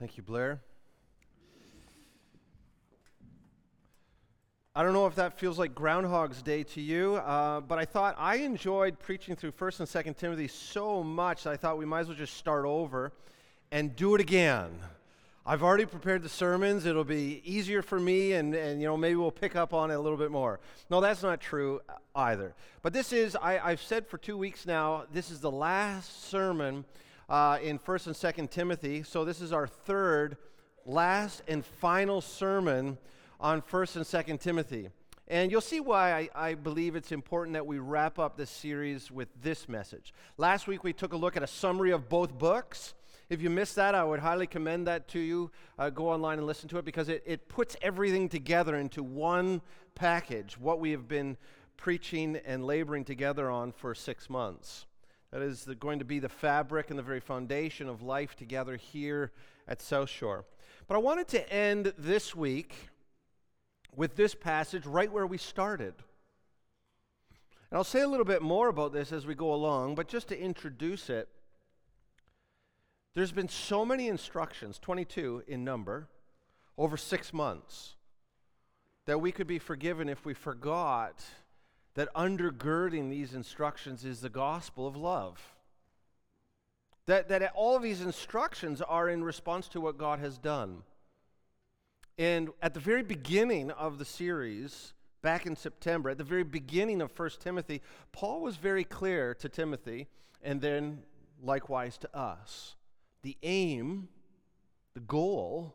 [0.00, 0.62] Thank you, Blair.
[4.74, 8.16] I don't know if that feels like Groundhog's Day to you, uh, but I thought
[8.18, 12.00] I enjoyed preaching through 1st and 2nd Timothy so much that I thought we might
[12.00, 13.12] as well just start over
[13.70, 14.70] and do it again.
[15.44, 16.86] I've already prepared the sermons.
[16.86, 19.96] It'll be easier for me, and, and you know maybe we'll pick up on it
[19.96, 20.60] a little bit more.
[20.88, 21.82] No, that's not true
[22.16, 22.54] either.
[22.80, 26.86] But this is, I, I've said for two weeks now, this is the last sermon
[27.30, 29.02] uh, in 1st and 2nd Timothy.
[29.04, 30.36] So this is our third,
[30.84, 32.98] last, and final sermon
[33.38, 34.88] on 1st and 2nd Timothy.
[35.28, 39.12] And you'll see why I, I, believe it's important that we wrap up this series
[39.12, 40.12] with this message.
[40.38, 42.94] Last week we took a look at a summary of both books.
[43.28, 45.52] If you missed that, I would highly commend that to you.
[45.78, 49.62] Uh, go online and listen to it because it, it puts everything together into one
[49.94, 51.36] package, what we have been
[51.76, 54.86] preaching and laboring together on for six months.
[55.32, 58.76] That is the, going to be the fabric and the very foundation of life together
[58.76, 59.32] here
[59.68, 60.44] at South Shore.
[60.88, 62.74] But I wanted to end this week
[63.94, 65.94] with this passage right where we started.
[67.70, 70.28] And I'll say a little bit more about this as we go along, but just
[70.28, 71.28] to introduce it,
[73.14, 76.08] there's been so many instructions, 22 in number,
[76.76, 77.94] over six months,
[79.06, 81.24] that we could be forgiven if we forgot
[81.94, 85.40] that undergirding these instructions is the gospel of love.
[87.06, 90.82] That, that all of these instructions are in response to what God has done.
[92.18, 97.00] And at the very beginning of the series, back in September, at the very beginning
[97.00, 97.80] of 1 Timothy,
[98.12, 100.08] Paul was very clear to Timothy,
[100.42, 101.02] and then
[101.42, 102.76] likewise to us.
[103.22, 104.08] The aim,
[104.94, 105.74] the goal,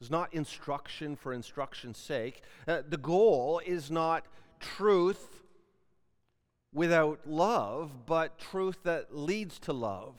[0.00, 2.42] is not instruction for instruction's sake.
[2.66, 4.26] Uh, the goal is not
[4.62, 5.42] truth
[6.72, 10.14] without love, but truth that leads to love.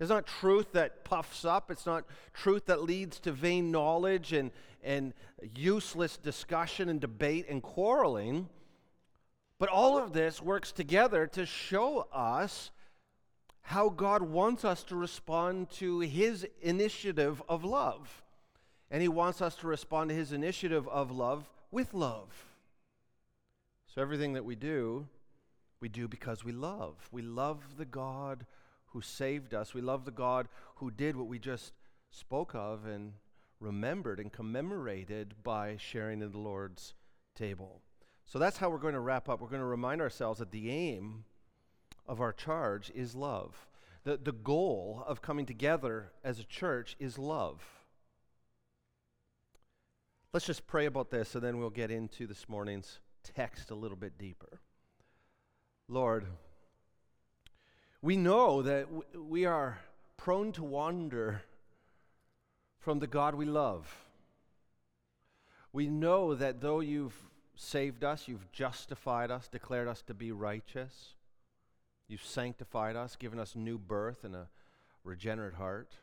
[0.00, 1.70] It's not truth that puffs up.
[1.70, 4.50] It's not truth that leads to vain knowledge and,
[4.82, 5.12] and
[5.54, 8.48] useless discussion and debate and quarreling.
[9.58, 12.70] But all of this works together to show us
[13.62, 18.22] how God wants us to respond to His initiative of love.
[18.90, 22.53] And He wants us to respond to His initiative of love with love.
[23.94, 25.06] So everything that we do,
[25.80, 27.08] we do because we love.
[27.12, 28.44] We love the God
[28.86, 29.72] who saved us.
[29.72, 31.72] We love the God who did what we just
[32.10, 33.12] spoke of and
[33.60, 36.94] remembered and commemorated by sharing in the Lord's
[37.36, 37.82] table.
[38.26, 39.40] So that's how we're going to wrap up.
[39.40, 41.24] We're going to remind ourselves that the aim
[42.04, 43.68] of our charge is love.
[44.02, 47.62] The, the goal of coming together as a church is love.
[50.32, 52.98] Let's just pray about this and then we'll get into this morning's
[53.32, 54.60] text a little bit deeper.
[55.88, 56.26] Lord,
[58.00, 58.86] we know that
[59.16, 59.78] we are
[60.16, 61.42] prone to wander
[62.78, 63.94] from the God we love.
[65.72, 67.16] We know that though you've
[67.56, 71.14] saved us, you've justified us, declared us to be righteous,
[72.08, 74.48] you've sanctified us, given us new birth and a
[75.02, 75.94] regenerate heart,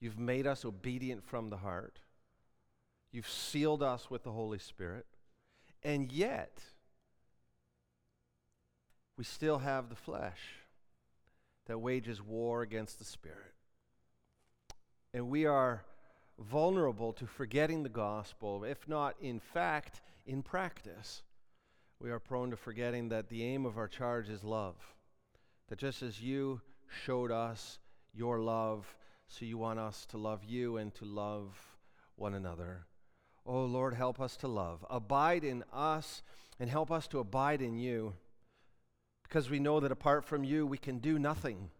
[0.00, 2.00] you've made us obedient from the heart,
[3.12, 5.06] you've sealed us with the Holy Spirit.
[5.82, 6.60] And yet,
[9.16, 10.40] we still have the flesh
[11.66, 13.54] that wages war against the spirit.
[15.12, 15.84] And we are
[16.38, 21.22] vulnerable to forgetting the gospel, if not in fact, in practice.
[22.00, 24.76] We are prone to forgetting that the aim of our charge is love.
[25.68, 26.60] That just as you
[27.04, 27.78] showed us
[28.12, 28.96] your love,
[29.28, 31.56] so you want us to love you and to love
[32.16, 32.86] one another.
[33.46, 34.84] Oh Lord, help us to love.
[34.90, 36.22] Abide in us
[36.58, 38.14] and help us to abide in you
[39.30, 41.70] because we know that apart from you, we can do nothing.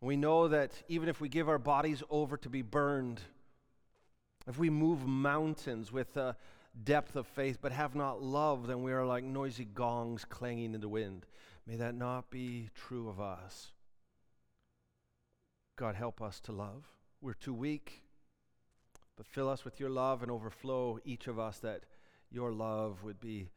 [0.00, 3.20] We know that even if we give our bodies over to be burned,
[4.46, 6.36] if we move mountains with a
[6.84, 10.80] depth of faith but have not love, then we are like noisy gongs clanging in
[10.80, 11.26] the wind.
[11.66, 13.72] May that not be true of us.
[15.76, 16.84] God, help us to love.
[17.20, 18.05] We're too weak.
[19.16, 21.82] But fill us with your love and overflow each of us that
[22.30, 23.48] your love would be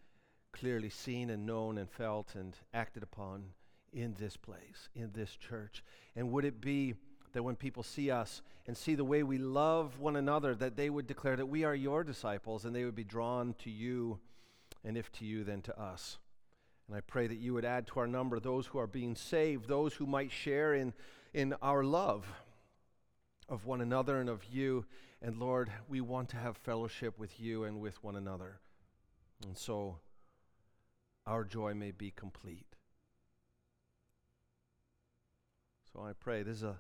[0.52, 3.44] clearly seen and known and felt and acted upon
[3.92, 5.84] in this place, in this church.
[6.16, 6.96] And would it be
[7.34, 10.90] that when people see us and see the way we love one another, that they
[10.90, 14.20] would declare that we are your disciples and they would be drawn to you,
[14.84, 16.18] and if to you, then to us.
[16.88, 19.68] And I pray that you would add to our number those who are being saved,
[19.68, 20.94] those who might share in,
[21.34, 22.26] in our love
[23.48, 24.86] of one another and of you.
[25.22, 28.60] And Lord, we want to have fellowship with you and with one another.
[29.46, 30.00] And so
[31.26, 32.76] our joy may be complete.
[35.92, 36.80] So I pray this is a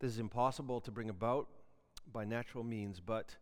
[0.00, 1.48] This is impossible to bring about
[2.10, 3.36] by natural means, but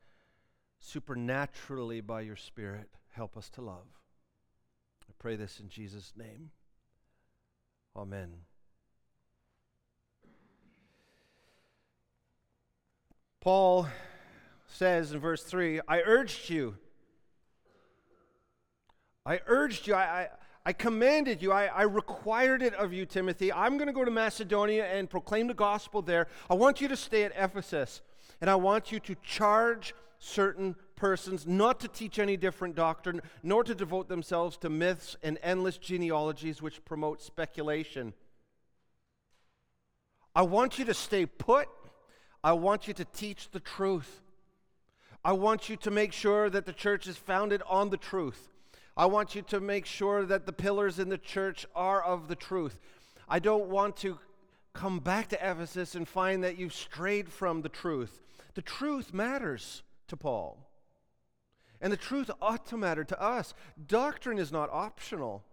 [0.81, 3.87] supernaturally by your Spirit, help us to love.
[5.09, 6.51] I pray this in Jesus' name.
[7.95, 8.45] Amen.
[13.41, 13.87] Paul
[14.69, 16.77] says in verse 3 I urged you.
[19.27, 19.95] I urged you.
[19.95, 20.29] I, I,
[20.65, 21.53] I commanded you.
[21.53, 23.53] I, I required it of you, Timothy.
[23.53, 26.29] I'm going to go to Macedonia and proclaim the gospel there.
[26.49, 28.01] I want you to stay at Ephesus.
[28.41, 33.65] And I want you to charge certain persons not to teach any different doctrine, nor
[33.65, 38.15] to devote themselves to myths and endless genealogies which promote speculation.
[40.35, 41.69] I want you to stay put.
[42.43, 44.23] I want you to teach the truth.
[45.25, 48.49] I want you to make sure that the church is founded on the truth.
[48.97, 52.35] I want you to make sure that the pillars in the church are of the
[52.35, 52.81] truth.
[53.29, 54.19] I don't want to
[54.73, 58.23] come back to Ephesus and find that you've strayed from the truth.
[58.55, 60.69] The truth matters to Paul.
[61.81, 63.55] And the truth ought to matter to us.
[63.87, 65.45] Doctrine is not optional.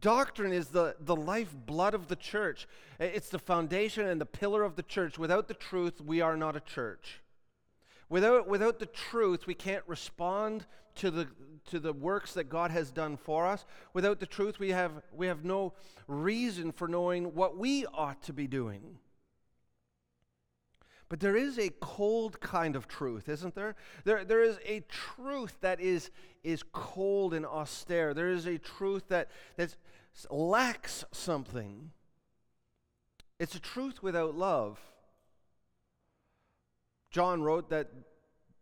[0.00, 2.68] Doctrine is the, the lifeblood of the church.
[2.98, 5.18] It's the foundation and the pillar of the church.
[5.18, 7.20] Without the truth, we are not a church.
[8.10, 10.66] Without, without the truth, we can't respond
[10.96, 11.28] to the,
[11.70, 13.64] to the works that God has done for us.
[13.94, 15.72] Without the truth, we have, we have no
[16.08, 18.98] reason for knowing what we ought to be doing.
[21.08, 23.76] But there is a cold kind of truth, isn't there?
[24.04, 26.10] There, there is a truth that is,
[26.42, 28.12] is cold and austere.
[28.12, 29.76] There is a truth that, that
[30.30, 31.92] lacks something.
[33.38, 34.80] It's a truth without love.
[37.10, 37.88] John wrote that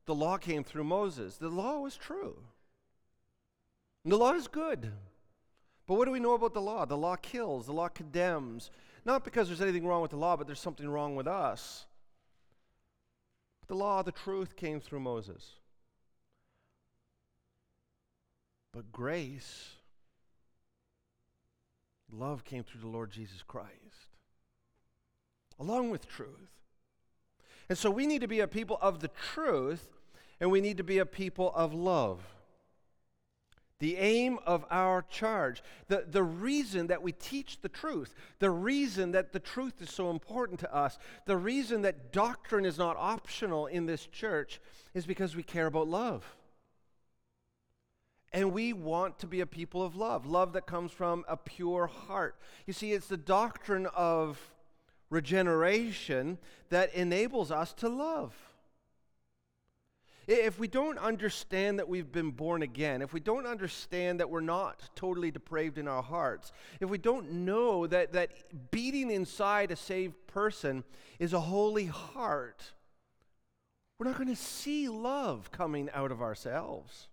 [0.07, 1.37] the law came through Moses.
[1.37, 2.37] The law was true.
[4.05, 4.93] And the law is good.
[5.87, 6.85] But what do we know about the law?
[6.85, 8.71] The law kills, the law condemns.
[9.05, 11.87] Not because there's anything wrong with the law, but there's something wrong with us.
[13.69, 15.57] The law, the truth came through Moses.
[18.73, 19.73] But grace,
[22.13, 24.17] love came through the Lord Jesus Christ,
[25.59, 26.58] along with truth.
[27.69, 29.89] And so we need to be a people of the truth,
[30.41, 32.21] and we need to be a people of love
[33.79, 39.13] the aim of our charge, the, the reason that we teach the truth, the reason
[39.13, 43.67] that the truth is so important to us, the reason that doctrine is not optional
[43.67, 44.61] in this church
[44.95, 46.25] is because we care about love.
[48.33, 51.87] And we want to be a people of love, love that comes from a pure
[51.87, 52.37] heart.
[52.67, 54.39] You see, it's the doctrine of
[55.11, 56.39] regeneration
[56.71, 58.35] that enables us to love.
[60.27, 64.41] If we don't understand that we've been born again, if we don't understand that we're
[64.43, 69.77] not totally depraved in our hearts, if we don't know that, that beating inside a
[69.77, 70.85] saved person
[71.19, 72.75] is a holy heart,
[73.99, 77.09] we're not going to see love coming out of ourselves.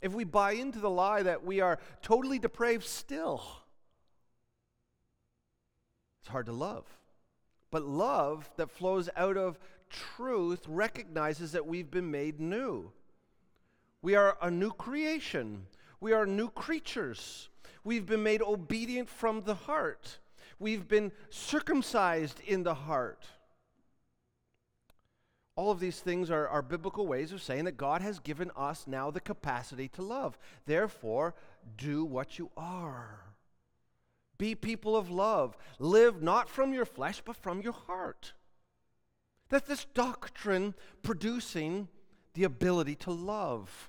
[0.00, 3.44] If we buy into the lie that we are totally depraved still,
[6.22, 6.84] it's hard to love.
[7.72, 9.58] But love that flows out of
[9.90, 12.92] truth recognizes that we've been made new.
[14.02, 15.66] We are a new creation.
[16.00, 17.48] We are new creatures.
[17.84, 20.18] We've been made obedient from the heart.
[20.58, 23.24] We've been circumcised in the heart.
[25.56, 28.84] All of these things are, are biblical ways of saying that God has given us
[28.86, 30.38] now the capacity to love.
[30.66, 31.34] Therefore,
[31.76, 33.31] do what you are.
[34.42, 35.56] Be people of love.
[35.78, 38.32] Live not from your flesh, but from your heart.
[39.48, 41.86] That's this doctrine producing
[42.34, 43.88] the ability to love.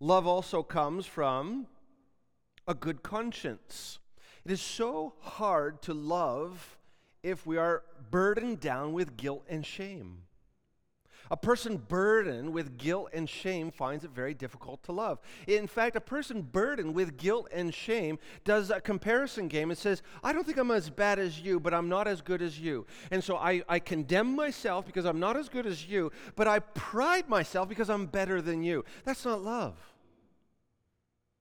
[0.00, 1.66] Love also comes from
[2.66, 3.98] a good conscience.
[4.46, 6.78] It is so hard to love
[7.22, 10.22] if we are burdened down with guilt and shame.
[11.30, 15.18] A person burdened with guilt and shame finds it very difficult to love.
[15.46, 20.02] In fact, a person burdened with guilt and shame does a comparison game and says,
[20.22, 22.86] I don't think I'm as bad as you, but I'm not as good as you.
[23.10, 26.60] And so I, I condemn myself because I'm not as good as you, but I
[26.60, 28.84] pride myself because I'm better than you.
[29.04, 29.76] That's not love.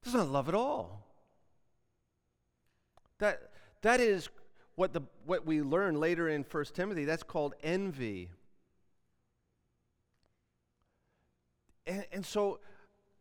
[0.03, 1.03] That's not love at all.
[3.19, 3.51] That,
[3.81, 4.29] that is
[4.75, 7.05] what, the, what we learn later in 1 Timothy.
[7.05, 8.29] That's called envy.
[11.87, 12.59] And, and so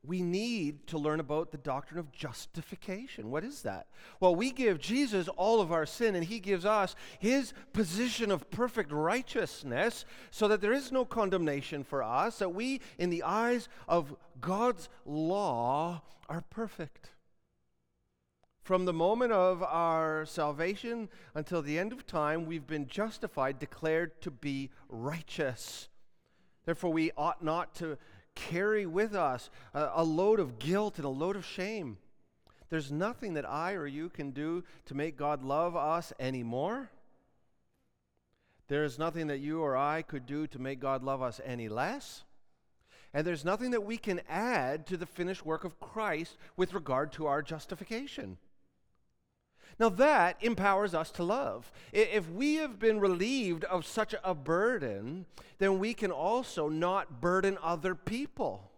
[0.07, 3.31] we need to learn about the doctrine of justification.
[3.31, 3.87] What is that?
[4.21, 8.51] Well, we give Jesus all of our sin, and he gives us his position of
[8.51, 13.69] perfect righteousness so that there is no condemnation for us, that we, in the eyes
[13.89, 17.11] of God's law, are perfect.
[18.63, 24.21] From the moment of our salvation until the end of time, we've been justified, declared
[24.23, 25.89] to be righteous.
[26.65, 27.99] Therefore, we ought not to
[28.35, 31.99] carry with us a, a, load of guilt and a load of shame.
[32.71, 36.91] There's nothing that I or you can do to make God love us anymore.
[38.69, 41.69] There is nothing that you or I could do to make God love us any
[41.69, 42.25] less.
[43.13, 47.13] And there's nothing that we can add to the finished work of Christ with regard
[47.13, 48.39] to our justification.
[49.79, 51.73] Now, that empowers us to love.
[51.93, 55.27] If we have been relieved of such a burden,
[55.59, 58.71] then we can also not burden other people.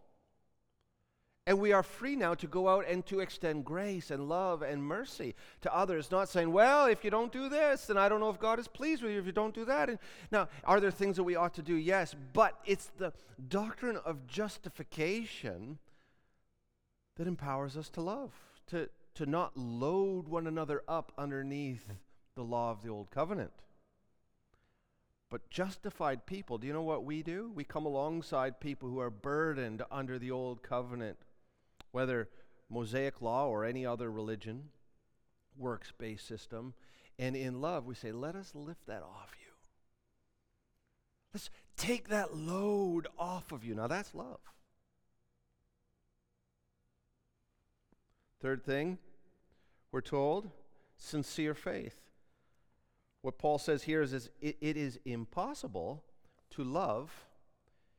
[1.48, 4.82] And we are free now to go out and to extend grace and love and
[4.82, 8.30] mercy to others, not saying, well, if you don't do this, then I don't know
[8.30, 9.88] if God is pleased with you if you don't do that.
[9.88, 10.00] And
[10.32, 11.76] now, are there things that we ought to do?
[11.76, 13.12] Yes, but it's the
[13.48, 15.78] doctrine of justification
[17.16, 18.32] that empowers us to love,
[18.66, 21.90] to, to not load one another up underneath
[22.35, 23.52] the law of the old covenant.
[25.30, 27.50] But justified people, do you know what we do?
[27.54, 31.18] We come alongside people who are burdened under the old covenant
[31.96, 32.28] whether
[32.68, 34.64] Mosaic law or any other religion,
[35.56, 36.75] works based system.
[37.18, 39.52] And in love, we say, let us lift that off you.
[41.32, 43.75] Let's take that load off of you.
[43.75, 44.40] Now, that's love.
[48.42, 48.99] Third thing,
[49.96, 50.50] we're told
[50.98, 51.96] sincere faith.
[53.22, 56.04] What Paul says here is, is it, it is impossible
[56.50, 57.10] to love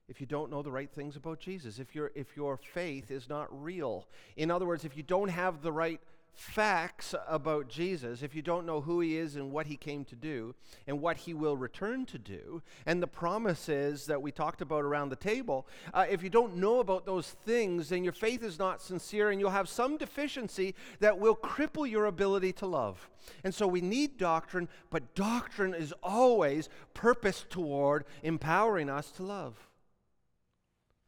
[0.08, 3.28] if you don't know the right things about Jesus, if, your if your faith is
[3.28, 4.06] not real.
[4.36, 6.00] In other words, if you don't have the right
[6.38, 10.16] facts about Jesus, if you don't know who he is and what he came to
[10.16, 14.84] do and what he will return to do, and the promises that we talked about
[14.84, 18.60] around the table, uh, if you don't know about those things, then your faith is
[18.60, 23.10] not sincere and you'll have some deficiency that will cripple your ability to love.
[23.44, 29.68] And so we need doctrine, but doctrine is always purposed toward empowering us to love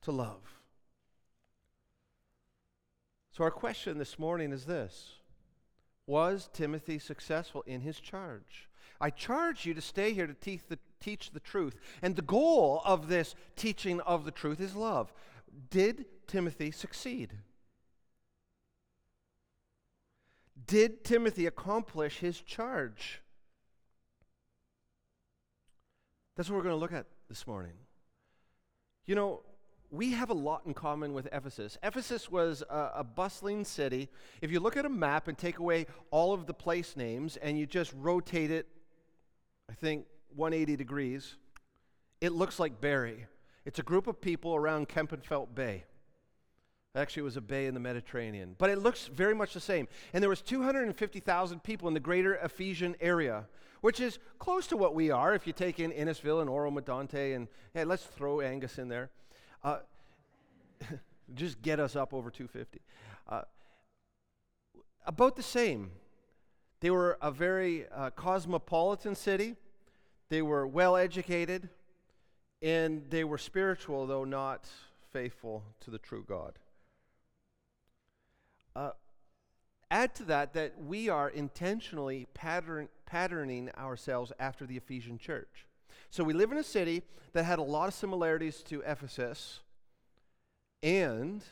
[0.01, 0.59] to love.
[3.31, 5.19] So, our question this morning is this
[6.10, 8.68] Was Timothy successful in his charge?
[9.00, 11.75] I charge you to stay here to teach the, teach the truth.
[12.01, 15.13] And the goal of this teaching of the truth is love.
[15.70, 17.34] Did Timothy succeed?
[20.66, 23.22] Did Timothy accomplish his charge?
[26.36, 27.74] That's what we're going to look at this morning.
[29.06, 29.42] You know,
[29.91, 31.77] we have a lot in common with Ephesus.
[31.81, 34.10] Ephesus was a, a, bustling city.
[34.41, 37.58] If you look at a map and take away all of the place names and
[37.58, 38.67] you just rotate it,
[39.69, 40.05] I think
[40.36, 41.36] 180 degrees,
[42.22, 43.25] it looks like Barrie.
[43.65, 45.86] It's a group of people around Kempenfelt Bay.
[46.96, 49.88] Actually, it was a bay in the Mediterranean, but it looks very much the same.
[50.12, 53.46] And there was 250,000 people in the greater Ephesian area,
[53.81, 57.36] which is close to what we are if you take in Innisfil and Oro Medonte,
[57.36, 59.12] and hey, let's throw Angus in there.
[59.63, 59.80] Uh,
[61.36, 62.80] just get us up over 250.
[63.28, 63.42] Uh,
[65.06, 65.92] about the same.
[66.82, 69.56] They were a very uh, cosmopolitan city.
[70.30, 71.70] They were well educated,
[72.62, 74.68] and they were spiritual, though not
[75.12, 76.54] faithful to the true God.
[78.75, 78.92] Uh,
[79.92, 85.66] add to that that we are intentionally pattern, patterning ourselves after the Ephesian church.
[86.10, 89.60] So we live in a city that had a lot of similarities to Ephesus,
[90.82, 91.44] and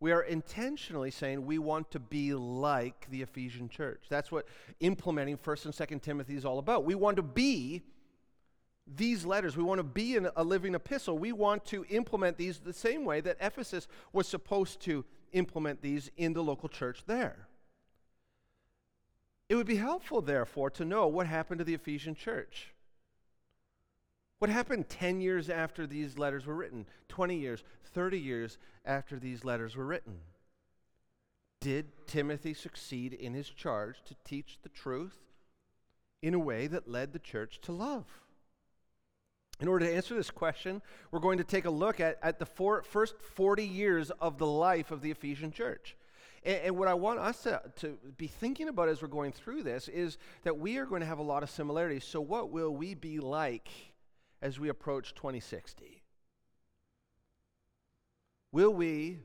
[0.00, 4.06] we are intentionally saying we want to be like the Ephesian church.
[4.08, 4.46] That's what
[4.80, 6.84] implementing 1st and 2nd Timothy is all about.
[6.84, 7.82] We want to be
[8.96, 9.56] these letters.
[9.56, 11.16] We want to be in a living epistle.
[11.16, 16.10] We want to implement these the same way that Ephesus was supposed to implement these
[16.16, 17.46] in the local church there.
[19.48, 22.72] It would be helpful, therefore, to know what happened to the Ephesian church.
[24.42, 26.84] What happened 10 years after these letters were written?
[27.08, 27.62] 20 years,
[27.94, 30.18] 30 years after these letters were written?
[31.60, 35.16] Did Timothy succeed in his charge to teach the truth
[36.22, 38.04] in a way that led the church to love?
[39.60, 40.82] In order to answer this question,
[41.12, 44.46] we're going to take a look at, at the four, first 40 years of the
[44.48, 45.96] life of the Ephesian church.
[46.42, 49.62] And, and, what I want us to, to be thinking about as we're going through
[49.62, 52.02] this is that we are going to have a lot of similarities.
[52.02, 53.68] So, what will we be like
[54.42, 56.02] as we approach 2060?
[58.50, 59.18] Will we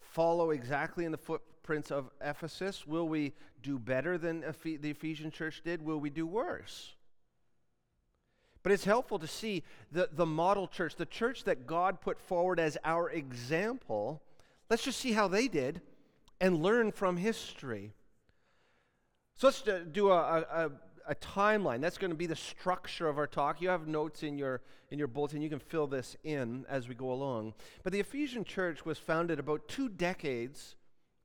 [0.00, 2.86] follow exactly in the footprints of Ephesus?
[2.86, 5.82] Will we do better than the Ephesian church did?
[5.82, 6.94] Will we do worse?
[8.62, 9.62] But it's helpful to see
[9.92, 14.20] the, the model church, the church that God put forward as our example.
[14.68, 15.80] Let's just see how they did
[16.40, 17.92] and learn from history.
[19.36, 20.70] So let's uh, do a, a,
[21.08, 21.80] a timeline.
[21.80, 23.60] That's going to be the structure of our talk.
[23.60, 24.60] You have notes in your,
[24.90, 25.42] in your bulletin.
[25.42, 27.54] You can fill this in as we go along.
[27.82, 30.76] But the Ephesian church was founded about two decades,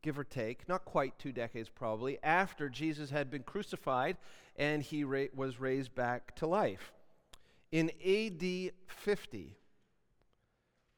[0.01, 4.17] give or take, not quite two decades probably, after Jesus had been crucified
[4.55, 6.93] and he ra- was raised back to life.
[7.71, 9.57] In AD 50,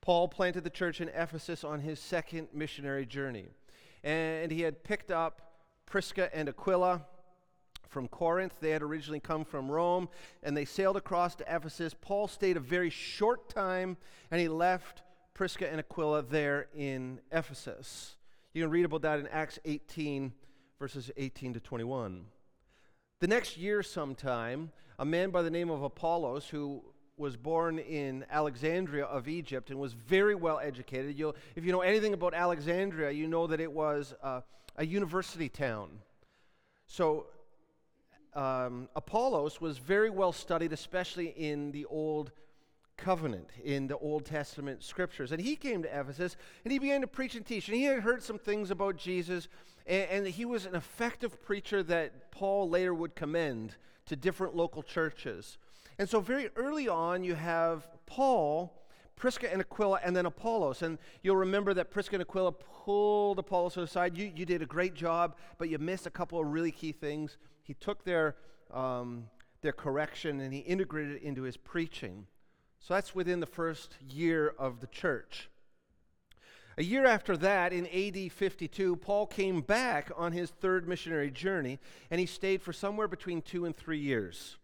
[0.02, 3.48] Paul planted the church in Ephesus on his second missionary journey.
[4.04, 5.42] And he had picked up
[5.88, 7.02] Prisca and Aquila
[7.88, 8.54] from Corinth.
[8.60, 10.10] They had originally come from Rome,
[10.44, 11.96] and they sailed across to Ephesus.
[12.00, 13.98] Paul stayed a very short time,
[14.32, 18.16] and he left Prisca and Aquila there in Ephesus.
[18.54, 20.32] You can read about that in Acts 18,
[20.80, 22.26] verses 18 to 21.
[23.20, 26.84] The next year, sometime, a man by the name of Apollos, who
[27.18, 31.18] was born in Alexandria of Egypt and was very well educated.
[31.18, 36.00] You'll, if you know anything about Alexandria, you know that it was a university town.
[36.88, 37.28] So
[38.36, 42.32] um, Apollos was very well studied, especially in the Old
[42.98, 45.32] Covenant, in the Old Testament scriptures.
[45.32, 47.68] And he came to Ephesus and he began to preach and teach.
[47.68, 49.48] And he had heard some things about Jesus,
[49.86, 53.76] and, and he was an effective preacher that Paul later would commend
[54.06, 55.58] to different local churches.
[55.98, 60.82] And so, very early on, you have Paul Prisca and Aquila, and then Apollos.
[60.82, 64.18] And you'll remember that Prisca and Aquila pulled Apollos aside.
[64.18, 67.38] You, you did a great job, but you missed a couple of really key things.
[67.66, 68.36] He took their,
[68.72, 69.26] um,
[69.62, 72.28] their correction and he integrated it into his preaching.
[72.80, 75.50] So that's within the first year of the church.
[76.78, 81.80] A year after that, in AD 52, Paul came back on his third missionary journey,
[82.12, 84.58] and he stayed for somewhere between two and three years.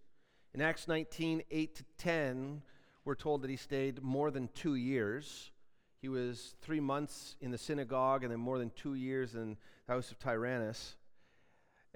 [0.53, 2.61] In Acts 19, 8 to 10,
[3.05, 5.51] we're told that he stayed more than two years.
[6.01, 9.55] He was three months in the synagogue and then more than two years in
[9.87, 10.97] the house of Tyrannus.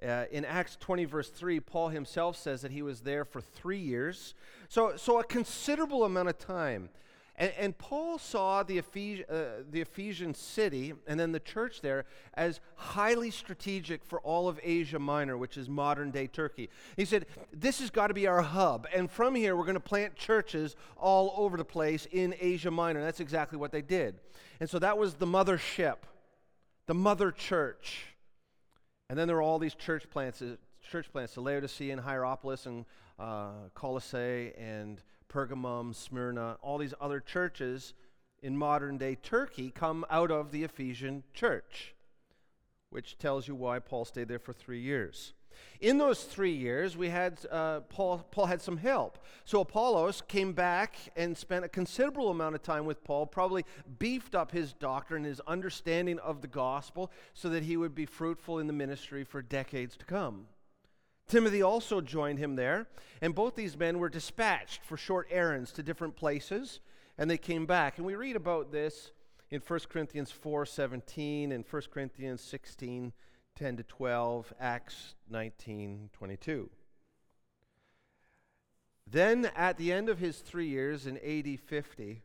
[0.03, 3.79] Uh, in Acts 20, verse 3, Paul himself says that he was there for three
[3.79, 4.33] years.
[4.67, 6.89] So, so a considerable amount of time.
[7.37, 12.05] And, and Paul saw the, Ephes- uh, the Ephesian city and then the church there
[12.33, 16.69] as highly strategic for all of Asia Minor, which is modern day Turkey.
[16.95, 18.87] He said, This has got to be our hub.
[18.93, 22.99] And from here, we're going to plant churches all over the place in Asia Minor.
[22.99, 24.15] And that's exactly what they did.
[24.59, 25.97] And so that was the mothership,
[26.87, 28.14] the mother church.
[29.09, 30.55] And then there were all these church plants, uh,
[30.89, 32.85] church plants, the Laodicea and Hierapolis and
[33.19, 37.93] uh, Colossae and Pergamum, Smyrna, all these other churches
[38.41, 41.95] in modern day Turkey come out of the Ephesian church,
[42.89, 45.33] which tells you why Paul stayed there for three years.
[45.79, 48.25] In those three years, we had uh, Paul.
[48.31, 49.17] Paul had some help.
[49.43, 53.25] So Apollos came back and spent a considerable amount of time with Paul.
[53.25, 53.65] Probably
[53.99, 58.59] beefed up his doctrine, his understanding of the gospel, so that he would be fruitful
[58.59, 60.47] in the ministry for decades to come.
[61.27, 62.87] Timothy also joined him there,
[63.19, 66.79] and both these men were dispatched for short errands to different places,
[67.17, 67.97] and they came back.
[67.97, 69.11] And we read about this
[69.49, 73.13] in 1 Corinthians 4:17 and 1 Corinthians 16
[73.55, 76.69] 10 to 12, Acts 19 22.
[79.07, 82.23] Then, at the end of his three years in AD 50,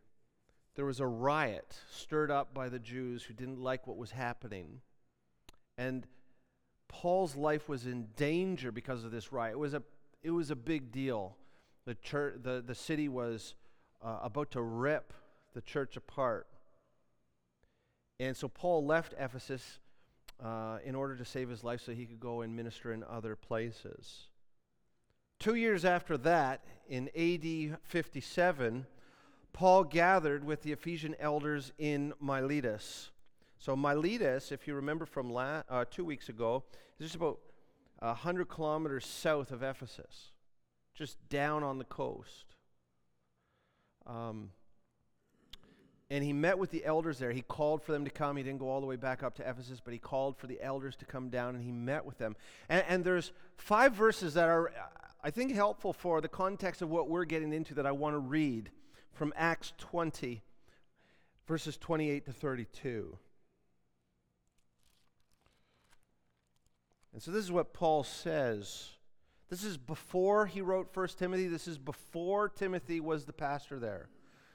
[0.75, 4.81] there was a riot stirred up by the Jews who didn't like what was happening.
[5.77, 6.07] And
[6.89, 9.55] Paul's life was in danger because of this riot.
[9.55, 9.83] It was a,
[10.23, 11.37] it was a big deal.
[11.85, 13.55] The, church, the, the city was
[14.03, 15.13] uh, about to rip
[15.55, 16.47] the church apart.
[18.19, 19.80] And so Paul left Ephesus
[20.43, 23.37] uh, in order to save his life so he could go and minister in other
[23.37, 24.29] places.
[25.39, 28.87] Two years after that, in AD 57,
[29.53, 33.11] Paul gathered with the Ephesian elders in Miletus.
[33.59, 36.65] So Miletus, if you remember from la- uh, two weeks ago,
[36.99, 37.39] is just about
[38.01, 40.33] 100 kilometers south of Ephesus,
[40.95, 42.55] just down on the coast.
[44.07, 44.51] Um,
[46.11, 47.31] and he met with the elders there.
[47.31, 48.37] He called for them to come.
[48.37, 50.61] He didn't go all the way back up to Ephesus, but he called for the
[50.61, 52.35] elders to come down and he met with them.
[52.69, 54.73] And, and there's five verses that are, uh,
[55.23, 58.19] I think, helpful for the context of what we're getting into that I want to
[58.19, 58.71] read
[59.13, 60.43] from Acts 20,
[61.47, 63.17] verses 28 to 32.
[67.13, 68.89] And so this is what Paul says.
[69.49, 71.47] This is before he wrote First Timothy.
[71.47, 74.09] This is before Timothy was the pastor there.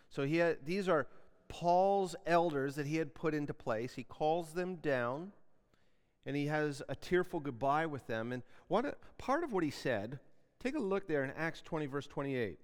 [0.09, 1.07] So he had, these are
[1.47, 3.93] Paul's elders that he had put into place.
[3.93, 5.31] He calls them down
[6.25, 8.31] and he has a tearful goodbye with them.
[8.31, 10.19] And what a, part of what he said,
[10.59, 12.59] take a look there in Acts 20, verse 28.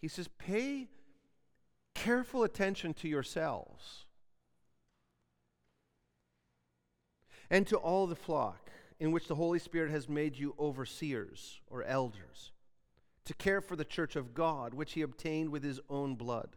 [0.00, 0.88] He says, Pay
[1.94, 4.04] careful attention to yourselves
[7.50, 8.70] and to all the flock
[9.00, 12.52] in which the Holy Spirit has made you overseers or elders,
[13.24, 16.56] to care for the church of God, which he obtained with his own blood.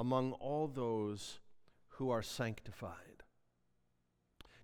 [0.00, 1.40] among all those
[1.88, 3.22] who are sanctified.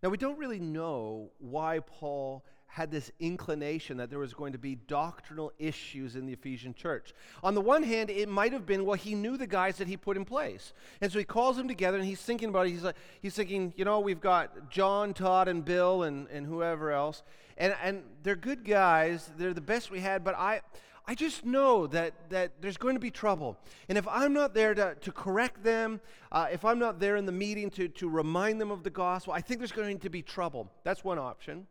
[0.02, 4.58] Now, we don't really know why Paul had this inclination that there was going to
[4.58, 7.12] be doctrinal issues in the Ephesian church.
[7.42, 9.98] On the one hand, it might have been, well, he knew the guys that he
[9.98, 10.72] put in place.
[11.02, 12.70] And so he calls them together and he's thinking about it.
[12.70, 16.92] He's, like, he's thinking, you know, we've got John, Todd, and Bill, and, and whoever
[16.92, 17.22] else.
[17.58, 19.30] And, and they're good guys.
[19.36, 20.62] They're the best we had, but I,
[21.08, 23.56] I just know that, that there's going to be trouble.
[23.88, 26.00] And if I'm not there to, to correct them,
[26.32, 29.32] uh, if I'm not there in the meeting to, to remind them of the gospel,
[29.32, 30.68] I think there's going to be trouble.
[30.82, 31.68] That's one option.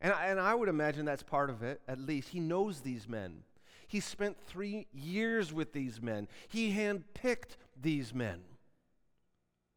[0.00, 2.30] And, and I would imagine that's part of it, at least.
[2.30, 3.42] He knows these men.
[3.86, 8.40] He spent three years with these men, he handpicked these men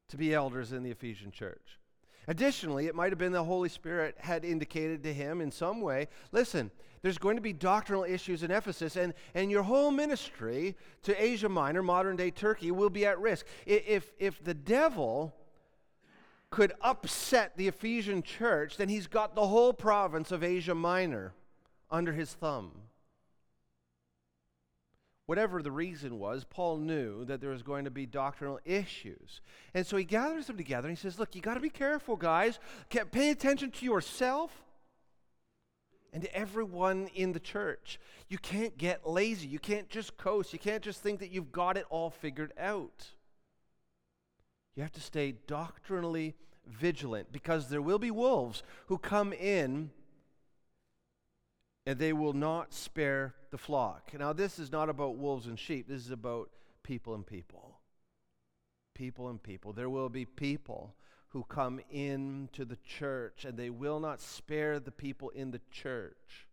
[0.07, 1.78] to be elders in the Ephesian church.
[2.27, 6.07] Additionally, it might have been the Holy Spirit had indicated to him in some way
[6.31, 11.23] listen, there's going to be doctrinal issues in Ephesus, and, and your whole ministry to
[11.23, 13.45] Asia Minor, modern day Turkey, will be at risk.
[13.65, 15.33] If, if the devil
[16.49, 21.33] could upset the Ephesian church, then he's got the whole province of Asia Minor
[21.89, 22.71] under his thumb.
[25.29, 29.41] Whatever the reason was, Paul knew that there was going to be doctrinal issues.
[29.75, 32.15] And so he gathers them together and he says, Look, you got to be careful,
[32.15, 32.57] guys.
[32.89, 34.63] Pay attention to yourself
[36.11, 37.99] and to everyone in the church.
[38.27, 39.47] You can't get lazy.
[39.47, 40.51] You can't just coast.
[40.51, 43.09] You can't just think that you've got it all figured out.
[44.75, 46.33] You have to stay doctrinally
[46.65, 49.91] vigilant because there will be wolves who come in
[51.85, 54.11] and they will not spare the flock.
[54.17, 56.49] Now, this is not about wolves and sheep, this is about
[56.83, 57.79] people and people.
[58.95, 59.73] People and people.
[59.73, 60.95] There will be people
[61.29, 66.47] who come into the church and they will not spare the people in the church.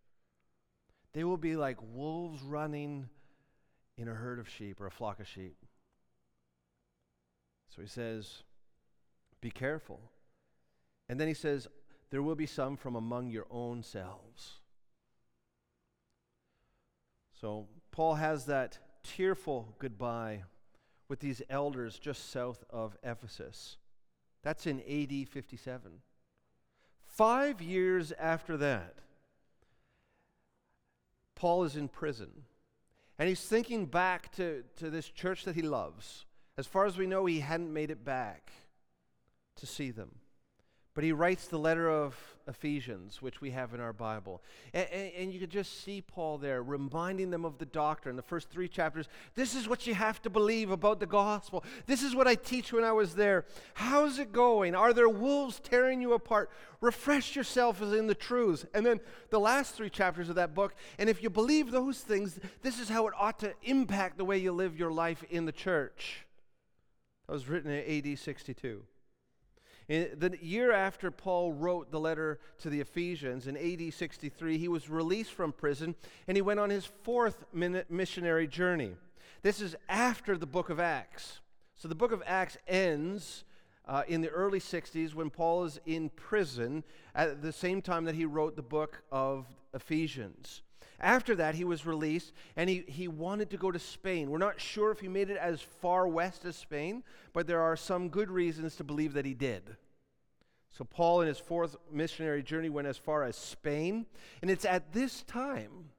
[1.13, 3.09] They will be like wolves running
[3.97, 5.57] in a herd of sheep or a flock of sheep.
[7.75, 8.43] So he says,
[9.41, 9.99] Be careful.
[11.09, 11.67] And then he says,
[12.11, 14.59] There will be some from among your own selves
[17.39, 20.43] so Paul has that tearful goodbye
[21.07, 23.77] with these elders just south of Ephesus.
[24.43, 25.91] That's in AD 57.
[27.05, 28.95] Five years after that,
[31.35, 32.43] Paul is in prison.
[33.19, 36.25] And he's thinking back to, to this church that he loves.
[36.57, 38.51] As far as we know, he hadn't made it back
[39.57, 40.15] to see them.
[40.97, 42.15] But he writes the letter of
[42.47, 44.41] Ephesians, which we have in our Bible.
[44.73, 48.15] And, and, and, you can just see Paul there reminding them of the doctrine.
[48.15, 51.63] The first three chapters this is what you have to believe about the gospel.
[51.85, 53.45] This is what I teach when I was there.
[53.75, 54.73] How's it going?
[54.73, 56.49] Are there wolves tearing you apart?
[56.81, 58.65] Refresh yourself in the truths.
[58.73, 60.73] And then the last three chapters of that book.
[60.97, 64.39] And if you believe those things, this is how it ought to impact the way
[64.39, 66.25] you live your life in the church.
[67.27, 68.81] That was written in AD 62.
[69.87, 74.67] In the year after Paul wrote the letter to the Ephesians in AD 63, he
[74.67, 75.95] was released from prison
[76.27, 78.95] and he went on his fourth missionary journey.
[79.43, 81.39] This is after the book of Acts.
[81.75, 83.45] So the book of Acts ends
[83.87, 86.83] uh, in the early 60s when Paul is in prison
[87.15, 90.63] at the same time that he wrote the book of Ephesians.
[90.99, 94.31] After that, he was released and he, he wanted to go to Spain.
[94.31, 97.75] We're not sure if he made it as far west as Spain, but there are
[97.75, 99.77] some good reasons to believe that he did.
[100.71, 104.05] So, Paul, in his fourth missionary journey, went as far as Spain.
[104.41, 105.89] And it's at this time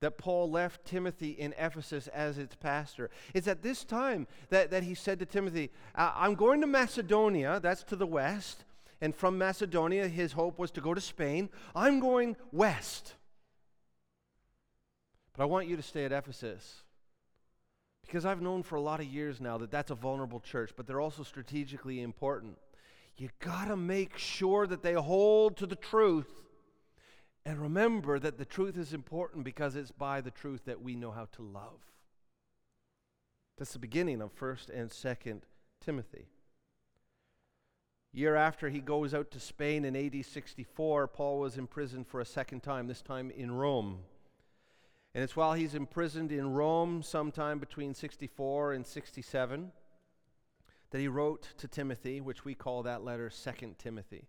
[0.00, 3.10] that Paul left Timothy in Ephesus as its pastor.
[3.34, 7.84] It's at this time that, that he said to Timothy, I'm going to Macedonia, that's
[7.84, 8.64] to the west.
[9.00, 11.50] And from Macedonia, his hope was to go to Spain.
[11.74, 13.14] I'm going west.
[15.40, 16.82] But I want you to stay at Ephesus.
[18.02, 20.86] Because I've known for a lot of years now that that's a vulnerable church, but
[20.86, 22.58] they're also strategically important.
[23.16, 26.28] You got to make sure that they hold to the truth.
[27.46, 31.10] And remember that the truth is important because it's by the truth that we know
[31.10, 31.80] how to love.
[33.56, 35.40] That's the beginning of 1st and 2nd
[35.82, 36.26] Timothy.
[38.12, 42.26] Year after he goes out to Spain in AD 64, Paul was imprisoned for a
[42.26, 44.00] second time, this time in Rome.
[45.14, 49.72] And it's while he's imprisoned in Rome, sometime between 64 and 67,
[50.90, 54.28] that he wrote to Timothy, which we call that letter Second Timothy.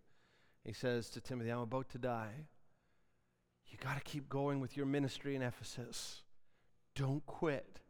[0.63, 2.47] He says to Timothy, I'm about to die.
[3.67, 6.23] You got to keep going with your ministry in Ephesus.
[6.95, 7.80] Don't quit.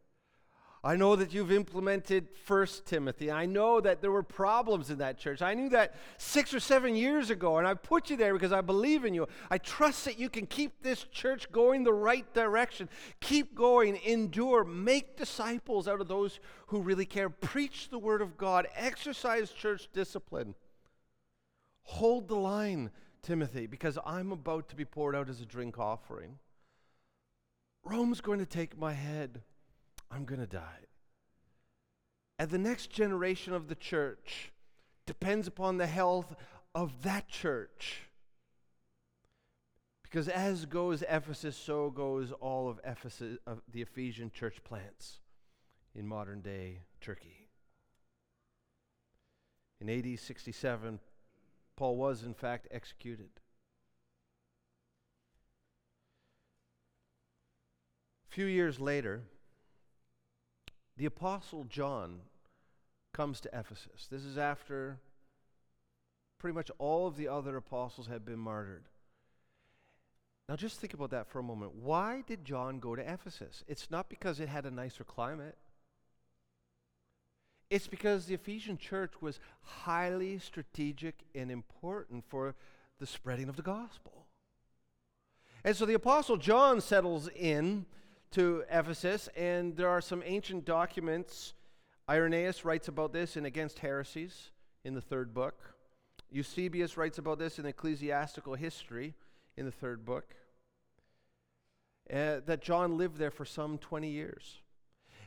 [0.84, 3.32] I know that you've implemented First Timothy.
[3.32, 5.44] I know that there were problems in that church.
[5.44, 8.62] I knew that six or seven years ago, and I put you there because I
[8.62, 9.28] believe in you.
[9.52, 12.90] I trust that you can keep this church going the right direction.
[13.20, 17.30] Keep going, endure, make disciples out of those who really care.
[17.30, 20.56] Preach the word of God, exercise church discipline.
[21.84, 22.90] Hold the line,
[23.22, 26.40] Timothy, because I'm about to be poured out as a drink offering.
[27.84, 29.44] Rome's going to take my head.
[30.12, 30.88] I'm going to die.
[32.38, 34.52] And the next generation of the church
[35.06, 36.36] depends upon the health
[36.74, 38.10] of that church.
[40.04, 45.20] Because as goes Ephesus, so goes all of Ephesus, of the Ephesian church plants
[45.96, 47.48] in modern day Turkey.
[49.80, 51.00] In AD 67,
[51.76, 53.30] Paul was in fact executed.
[58.30, 59.22] A few years later,
[60.98, 62.22] the Apostle John
[63.14, 64.08] comes to Ephesus.
[64.10, 65.00] This is after
[66.40, 68.86] pretty much all of the other apostles have been martyred.
[70.50, 71.76] Now, just think about that for a moment.
[71.76, 73.64] Why did John go to Ephesus?
[73.68, 75.58] It's not because it had a nicer climate.
[77.70, 82.56] It's because the Ephesian church was highly strategic and important for
[83.00, 84.26] the spreading of the gospel.
[85.64, 87.86] And so the Apostle John settles in
[88.32, 91.54] to Ephesus, and there are some ancient documents.
[92.10, 94.52] Irenaeus writes about this in Against Heresies
[94.86, 95.56] in the third book.
[96.32, 99.16] Eusebius writes about this in Ecclesiastical History
[99.58, 100.34] in the third book.
[102.10, 104.60] Uh, that John lived there for some 20 years.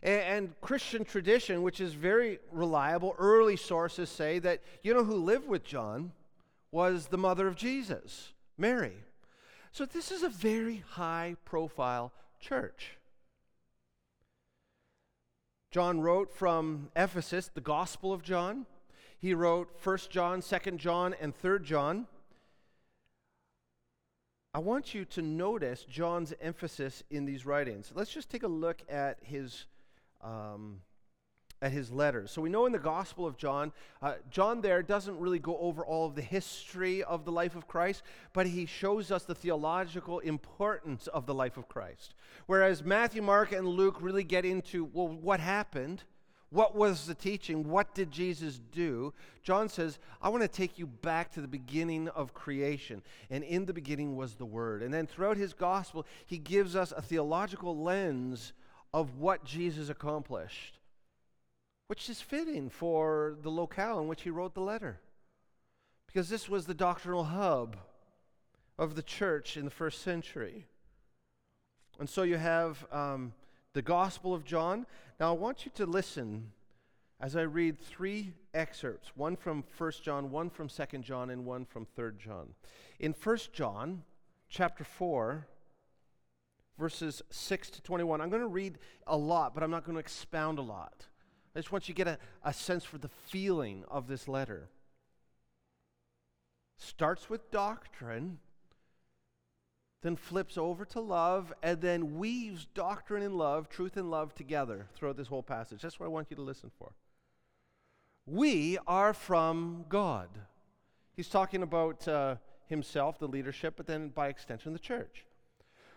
[0.02, 5.16] And, and Christian tradition, which is very reliable, early sources say that you know who
[5.16, 6.12] lived with John
[6.72, 8.96] was the mother of Jesus, Mary.
[9.72, 12.12] So this is a very high profile
[12.44, 12.98] church.
[15.70, 18.66] John wrote from Ephesus the Gospel of John.
[19.18, 22.06] He wrote 1 John, 2 John, and 3 John.
[24.52, 27.90] I want you to notice John's emphasis in these writings.
[27.94, 29.64] Let's just take a look at his
[30.20, 30.82] um,
[31.64, 32.30] at his letters.
[32.30, 33.72] So we know in the Gospel of John,
[34.02, 37.66] uh, John there doesn't really go over all of the history of the life of
[37.66, 38.02] Christ,
[38.34, 42.12] but he shows us the theological importance of the life of Christ.
[42.44, 46.02] Whereas Matthew, Mark, and Luke really get into, well, what happened?
[46.50, 47.66] What was the teaching?
[47.70, 49.14] What did Jesus do?
[49.42, 53.02] John says, I want to take you back to the beginning of creation.
[53.30, 54.82] And in the beginning was the Word.
[54.82, 58.52] And then throughout his gospel, he gives us a theological lens
[58.92, 60.78] of what Jesus accomplished
[61.86, 65.00] which is fitting for the locale in which he wrote the letter.
[66.06, 67.76] Because this was the doctrinal hub
[68.78, 70.66] of the church in the first century.
[71.98, 73.32] And so you have um,
[73.72, 74.86] the Gospel of John.
[75.20, 76.52] Now I want you to listen
[77.20, 81.64] as I read three excerpts one from 1 John, one from 2 John, and one
[81.64, 82.54] from 3 John.
[82.98, 84.02] In 1 John,
[84.48, 85.46] chapter 4,
[86.78, 90.00] verses 6 to 21, I'm going to read a lot, but I'm not going to
[90.00, 91.06] expound a lot.
[91.54, 94.68] I just want you to get a, a sense for the feeling of this letter.
[96.76, 98.38] Starts with doctrine,
[100.02, 104.88] then flips over to love, and then weaves doctrine and love, truth and love together
[104.94, 105.82] throughout this whole passage.
[105.82, 106.92] That's what I want you to listen for.
[108.26, 110.28] We are from God.
[111.14, 112.36] He's talking about uh,
[112.66, 115.24] himself, the leadership, but then by extension, the church.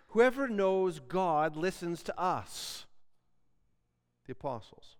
[0.09, 2.85] Whoever knows God listens to us,
[4.25, 4.96] the apostles.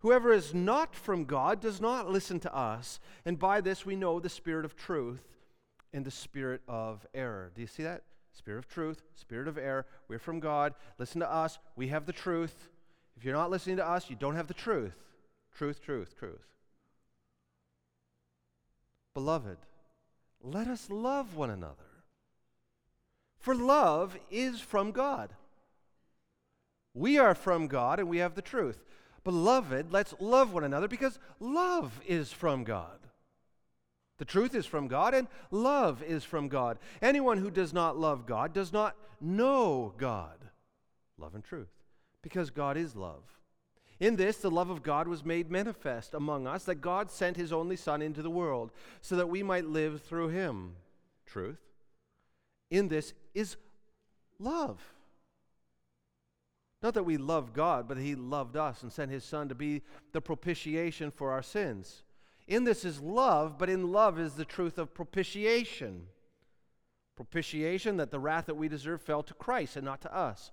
[0.00, 4.20] Whoever is not from God does not listen to us, and by this we know
[4.20, 5.22] the spirit of truth
[5.92, 7.50] and the spirit of error.
[7.54, 8.02] Do you see that?
[8.32, 9.86] Spirit of truth, spirit of error.
[10.08, 10.74] We're from God.
[10.98, 11.58] Listen to us.
[11.74, 12.68] We have the truth.
[13.16, 14.94] If you're not listening to us, you don't have the truth.
[15.56, 16.46] Truth, truth, truth.
[19.14, 19.56] Beloved,
[20.42, 21.74] let us love one another.
[23.38, 25.32] For love is from God.
[26.92, 28.84] We are from God and we have the truth.
[29.26, 33.00] Beloved, let's love one another because love is from God.
[34.18, 36.78] The truth is from God and love is from God.
[37.02, 40.38] Anyone who does not love God does not know God.
[41.18, 41.66] Love and truth.
[42.22, 43.24] Because God is love.
[43.98, 47.52] In this, the love of God was made manifest among us, that God sent his
[47.52, 50.76] only Son into the world, so that we might live through him.
[51.26, 51.58] Truth.
[52.70, 53.56] In this is
[54.38, 54.78] love.
[56.82, 59.82] Not that we love God, but he loved us and sent his Son to be
[60.12, 62.02] the propitiation for our sins.
[62.46, 66.06] In this is love, but in love is the truth of propitiation.
[67.16, 70.52] Propitiation that the wrath that we deserve fell to Christ and not to us.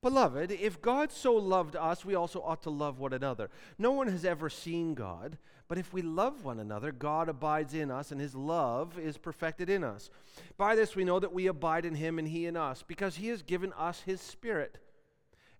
[0.00, 3.50] Beloved, if God so loved us, we also ought to love one another.
[3.78, 7.90] No one has ever seen God, but if we love one another, God abides in
[7.90, 10.08] us, and his love is perfected in us.
[10.56, 13.28] By this we know that we abide in him and he in us, because he
[13.28, 14.78] has given us his Spirit.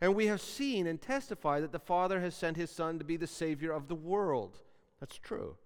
[0.01, 3.17] And we have seen and testified that the Father has sent his Son to be
[3.17, 4.61] the Savior of the world.
[5.01, 5.57] That's true.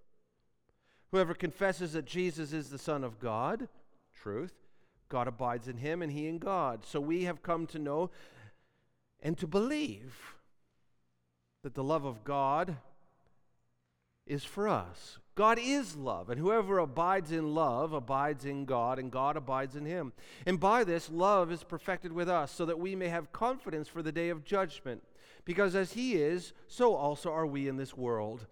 [1.10, 3.68] Whoever confesses that Jesus is the Son of God,
[4.14, 4.54] truth,
[5.10, 6.86] God abides in him and he in God.
[6.86, 8.10] So we have come to know
[9.22, 10.34] and to believe
[11.62, 12.76] that the love of God
[14.26, 15.18] is for us.
[15.34, 19.86] God is love, and whoever abides in love abides in God, and God abides in
[19.86, 20.12] him.
[20.44, 24.02] And by this, love is perfected with us, so that we may have confidence for
[24.02, 25.02] the day of judgment.
[25.44, 28.46] Because as he is, so also are we in this world.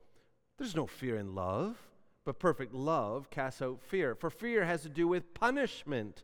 [0.58, 1.76] There's no fear in love,
[2.24, 4.14] but perfect love casts out fear.
[4.14, 6.22] For fear has to do with punishment.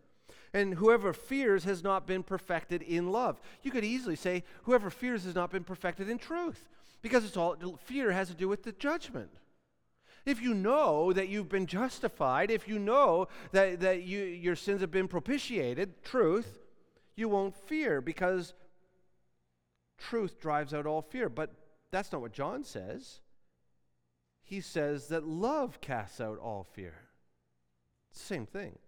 [0.56, 3.38] And whoever fears has not been perfected in love.
[3.62, 6.66] You could easily say, whoever fears has not been perfected in truth,
[7.02, 9.28] because it's all fear has to do with the judgment.
[10.24, 14.80] If you know that you've been justified, if you know that, that you, your sins
[14.80, 16.58] have been propitiated, truth,
[17.16, 18.54] you won't fear because
[19.98, 21.28] truth drives out all fear.
[21.28, 21.52] But
[21.90, 23.20] that's not what John says.
[24.42, 26.94] He says that love casts out all fear.
[28.10, 28.78] Same thing.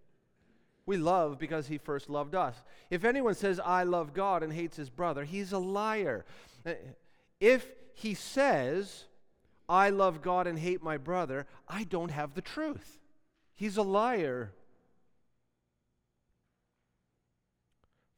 [0.89, 2.57] We love because he first loved us.
[2.89, 6.25] If anyone says, I love God and hates his brother, he's a liar.
[6.65, 6.73] Uh,
[7.41, 9.05] if he says,
[9.69, 13.01] I love God and hate my brother, I don't have the truth.
[13.55, 14.53] He's a liar.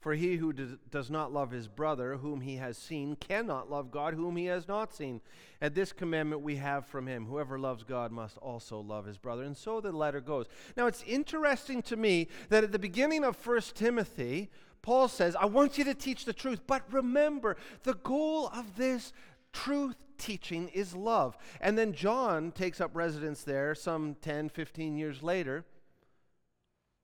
[0.00, 4.14] For he who does not love his brother, whom he has seen, cannot love God,
[4.14, 5.20] whom he has not seen.
[5.60, 9.42] And this commandment we have from him whoever loves God must also love his brother.
[9.42, 10.46] And so the letter goes.
[10.74, 14.48] Now, it's interesting to me that at the beginning of 1 Timothy,
[14.80, 19.12] Paul says, I want you to teach the truth, but remember, the goal of this
[19.52, 21.36] truth teaching is love.
[21.60, 25.66] And then John takes up residence there some 10, 15 years later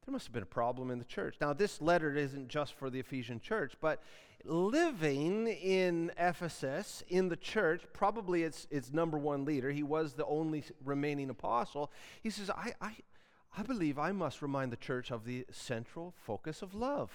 [0.07, 1.35] there must have been a problem in the church.
[1.41, 4.01] Now, this letter isn't just for the Ephesian church, but
[4.45, 10.27] living in Ephesus, in the church, probably its, its number one leader, he was the
[10.27, 11.91] only remaining apostle.
[12.23, 12.95] He says, I, I,
[13.59, 17.11] I believe I must remind the church of the central focus of love.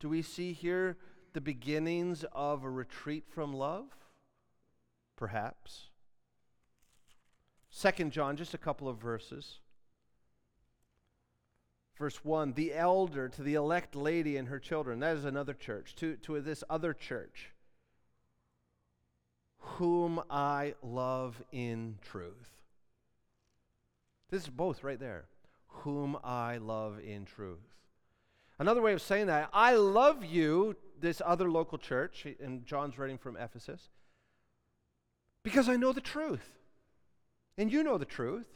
[0.00, 0.98] Do we see here
[1.32, 3.86] the beginnings of a retreat from love?
[5.16, 5.84] Perhaps.
[7.70, 9.60] Second John, just a couple of verses.
[11.96, 15.94] Verse 1 The elder to the elect lady and her children, that is another church,
[15.96, 17.50] to, to this other church,
[19.58, 22.50] whom I love in truth.
[24.30, 25.26] This is both right there.
[25.68, 27.58] Whom I love in truth.
[28.58, 33.18] Another way of saying that, I love you, this other local church, and John's writing
[33.18, 33.88] from Ephesus,
[35.42, 36.58] because I know the truth.
[37.58, 38.46] And you know the truth.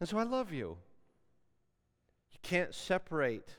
[0.00, 0.78] And so I love you
[2.42, 3.56] can't separate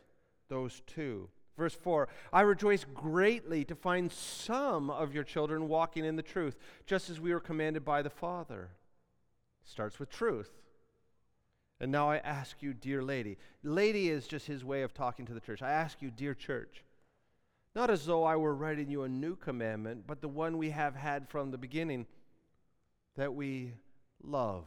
[0.50, 1.30] those two.
[1.58, 6.58] Verse 4 I rejoice greatly to find some of your children walking in the truth,
[6.86, 8.70] just as we were commanded by the Father.
[9.63, 10.52] Starts with truth.
[11.80, 13.38] And now I ask you, dear lady.
[13.63, 15.63] Lady is just his way of talking to the church.
[15.63, 16.84] I ask you, dear church,
[17.74, 20.96] not as though I were writing you a new commandment, but the one we have
[20.96, 22.06] had from the beginning,
[23.15, 23.74] that we
[24.24, 24.65] love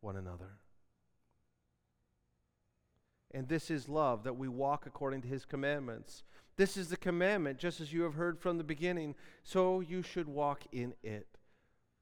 [0.00, 0.57] one another.
[3.32, 6.22] And this is love, that we walk according to his commandments.
[6.56, 10.26] This is the commandment, just as you have heard from the beginning, so you should
[10.26, 11.26] walk in it.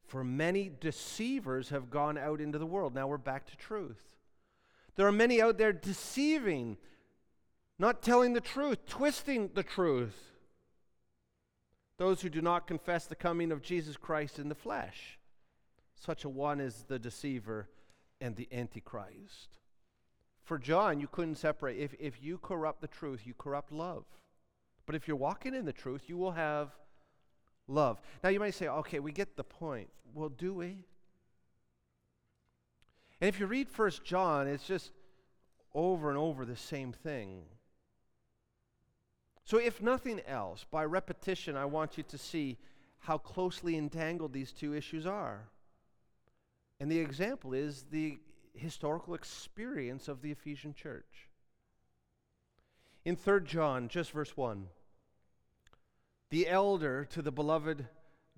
[0.06, 2.94] For many deceivers have gone out into the world.
[2.94, 4.14] Now we're back to truth.
[4.94, 6.78] There are many out there deceiving,
[7.78, 10.16] not telling the truth, twisting the truth.
[11.98, 15.18] Those who do not confess the coming of Jesus Christ in the flesh.
[15.96, 17.68] Such a one is the deceiver
[18.20, 19.58] and the antichrist.
[20.46, 21.76] For John, you couldn't separate.
[21.76, 24.04] If, if you corrupt the truth, you corrupt love.
[24.86, 26.70] But if you're walking in the truth, you will have
[27.66, 28.00] love.
[28.22, 29.88] Now, you might say, okay, we get the point.
[30.14, 30.78] Well, do we?
[33.20, 34.92] And if you read First John, it's just
[35.74, 37.42] over and over the same thing.
[39.42, 42.56] So, if nothing else, by repetition, I want you to see
[43.00, 45.48] how closely entangled these two issues are.
[46.78, 48.18] And the example is the
[48.56, 51.28] historical experience of the Ephesian church.
[53.04, 54.66] In 3 John, just verse 1,
[56.30, 57.86] the elder to the beloved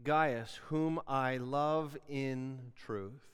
[0.04, 3.28] Gaius, whom I love in truth.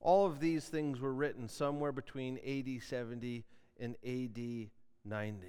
[0.00, 3.44] All of these things were written somewhere between AD 70
[3.78, 4.70] and AD
[5.04, 5.46] 90.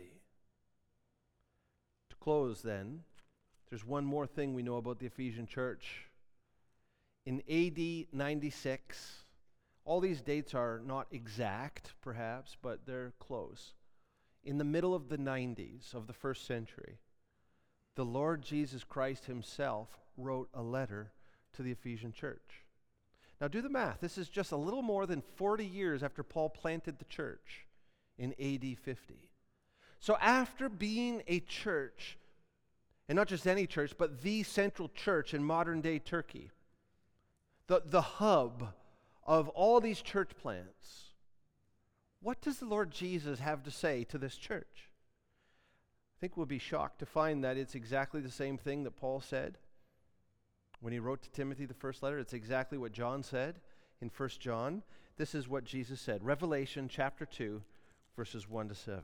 [2.10, 3.04] To close, then,
[3.72, 6.10] there's one more thing we know about the Ephesian church.
[7.26, 9.24] In AD 96,
[9.86, 13.74] all these dates are not exact, perhaps, but they're close.
[14.44, 16.98] In the middle of the 90s of the first century,
[17.96, 21.14] the Lord Jesus Christ Himself wrote a letter
[21.54, 22.66] to the Ephesian church.
[23.40, 24.02] Now, do the math.
[24.02, 27.66] This is just a little more than 40 years after Paul planted the church
[28.18, 29.30] in AD 50.
[30.02, 32.18] So, after being a church,
[33.12, 36.50] and not just any church, but the central church in modern day Turkey,
[37.68, 38.70] the, the hub
[39.28, 41.10] of all these church plants,
[42.22, 44.88] what does the Lord Jesus have to say to this church?
[46.16, 49.20] I think we'll be shocked to find that it's exactly the same thing that Paul
[49.20, 49.58] said
[50.80, 53.60] when he wrote to Timothy the first letter, it's exactly what John said
[54.02, 54.84] in 1 John.
[55.18, 57.62] This is what Jesus said Revelation chapter 2,
[58.16, 59.02] verses 1 to 7.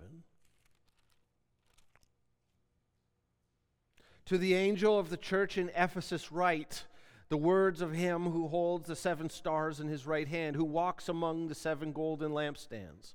[4.28, 6.86] To the angel of the church in Ephesus, write
[7.30, 11.09] the words of him who holds the seven stars in his right hand, who walks
[11.09, 13.13] among the seven golden lampstands.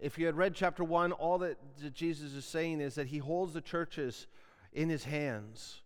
[0.00, 1.58] If you had read chapter 1, all that
[1.94, 4.26] Jesus is saying is that he holds the churches
[4.72, 5.82] in his hands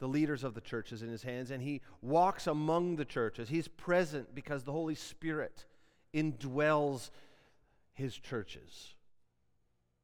[0.00, 3.50] the leaders of the churches in his hands, and he walks among the churches.
[3.50, 5.66] He's present because the Holy Spirit
[6.14, 7.10] indwells
[7.92, 8.94] his churches.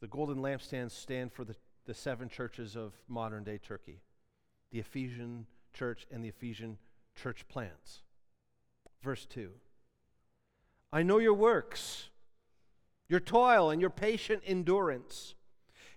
[0.03, 1.57] The golden lampstands stand for the,
[1.87, 4.01] the seven churches of modern day Turkey
[4.73, 6.77] the Ephesian church and the Ephesian
[7.15, 8.03] church plants.
[9.03, 9.51] Verse 2
[10.93, 12.09] I know your works,
[13.09, 15.35] your toil, and your patient endurance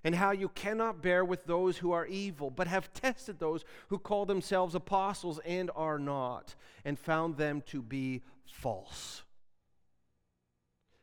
[0.03, 3.97] and how you cannot bear with those who are evil, but have tested those who
[3.97, 9.23] call themselves apostles and are not, and found them to be false.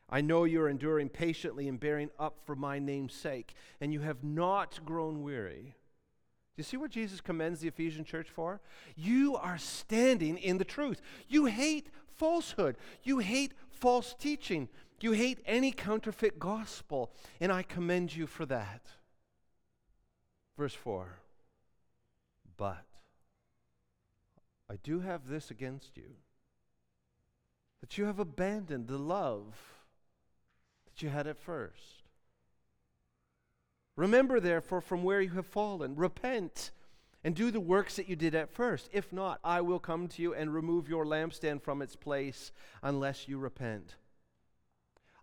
[0.09, 4.23] I know you're enduring patiently and bearing up for my name's sake, and you have
[4.23, 5.75] not grown weary.
[6.55, 8.61] Do you see what Jesus commends the Ephesian church for?
[8.95, 11.01] You are standing in the truth.
[11.27, 14.69] You hate falsehood, you hate false teaching.
[14.99, 18.81] You hate any counterfeit gospel, and I commend you for that.
[20.57, 21.19] Verse 4
[22.57, 22.85] But
[24.69, 26.15] I do have this against you
[27.81, 29.76] that you have abandoned the love
[30.97, 32.03] that you had at first.
[33.95, 35.95] Remember, therefore, from where you have fallen.
[35.95, 36.71] Repent
[37.23, 38.89] and do the works that you did at first.
[38.91, 42.51] If not, I will come to you and remove your lampstand from its place
[42.83, 43.95] unless you repent.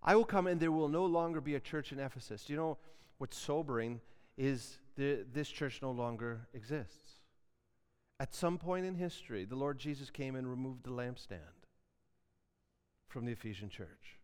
[0.03, 2.45] I will come and there will no longer be a church in Ephesus.
[2.45, 2.79] Do you know
[3.19, 4.01] what's sobering
[4.37, 7.21] is the, this church no longer exists.
[8.21, 11.39] At some point in history, the Lord Jesus came and removed the lampstand
[13.09, 14.19] from the Ephesian church.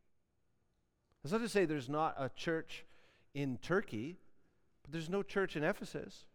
[1.22, 2.84] That's not to say there's not a church
[3.34, 4.16] in Turkey,
[4.82, 6.26] but there's no church in Ephesus.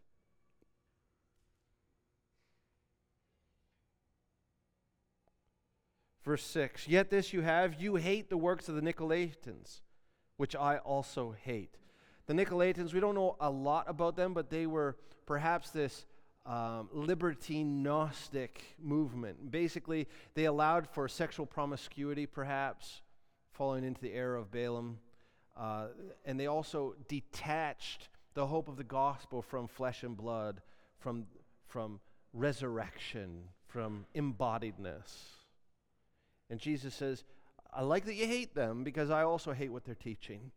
[6.24, 9.82] Verse 6 Yet this you have, you hate the works of the Nicolaitans,
[10.38, 11.78] which I also hate.
[12.28, 16.06] The Nicolaitans, we don't know a lot about them, but they were perhaps this
[16.46, 19.52] um, libertine Gnostic movement.
[19.52, 23.02] Basically, they allowed for sexual promiscuity, perhaps,
[23.58, 25.00] following into the era of Balaam.
[25.58, 25.88] Uh,
[26.26, 30.62] and they also detached the hope of the gospel from flesh and blood,
[31.00, 31.26] from,
[31.68, 32.00] from
[32.34, 35.14] resurrection, from embodiedness.
[36.50, 37.24] And Jesus says,
[37.74, 40.52] I like that you hate them because I also hate what they're teaching.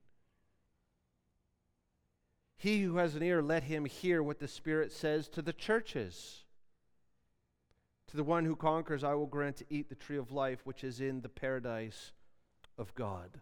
[2.57, 6.45] He who has an ear, let him hear what the Spirit says to the churches.
[8.09, 10.83] To the one who conquers, I will grant to eat the tree of life, which
[10.83, 12.13] is in the paradise
[12.79, 13.41] of God.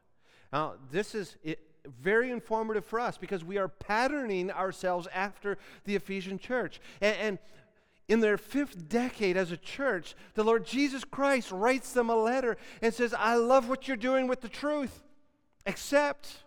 [0.53, 1.37] Now, this is
[2.03, 6.81] very informative for us because we are patterning ourselves after the Ephesian church.
[7.01, 7.39] And, and
[8.09, 12.57] in their fifth decade as a church, the Lord Jesus Christ writes them a letter
[12.81, 15.03] and says, I love what you're doing with the truth,
[15.65, 16.45] except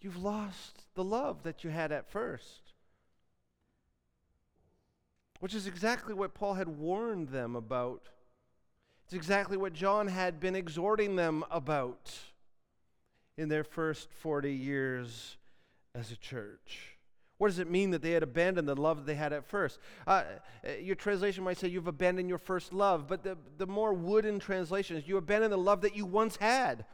[0.00, 2.72] you've lost the love that you had at first.
[5.40, 8.08] Which is exactly what Paul had warned them about.
[9.06, 12.12] It's exactly what John had been exhorting them about
[13.38, 15.36] in their first 40 years
[15.94, 16.96] as a church.
[17.38, 19.78] What does it mean that they had abandoned the love that they had at first?
[20.08, 20.24] Uh,
[20.66, 24.40] uh, your translation might say you've abandoned your first love, but the, the more wooden
[24.40, 26.84] translation is you abandoned the love that you once had.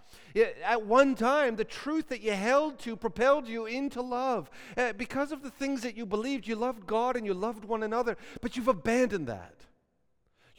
[0.66, 4.50] At one time, the truth that you held to propelled you into love.
[4.76, 7.82] Uh, because of the things that you believed, you loved God and you loved one
[7.82, 9.54] another, but you've abandoned that.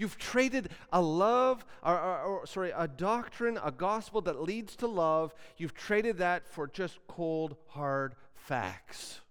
[0.04, 4.88] You've traded a love, or, or, or, sorry, a doctrine, a gospel that leads to
[4.88, 9.22] love, you've traded that for just cold, hard facts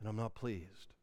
[0.00, 0.94] and I'm not pleased.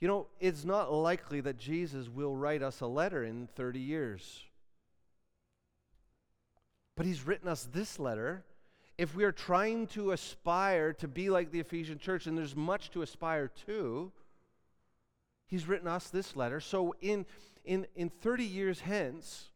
[0.00, 4.42] You know, it's not likely that Jesus will write us a letter in 30 years.
[6.96, 8.44] But he's written us this letter.
[8.98, 12.90] If we are trying to aspire to be like the Ephesian church, and there's much
[12.90, 14.10] to aspire to,
[15.52, 16.60] he's written us this letter.
[16.60, 17.26] So in,
[17.62, 19.50] in, in 30 years hence,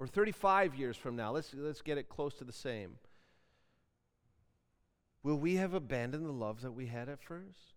[0.00, 2.96] or 35 years from now, let's, let's get it close to the same.
[5.22, 7.76] Will we have abandoned the love that we had at first?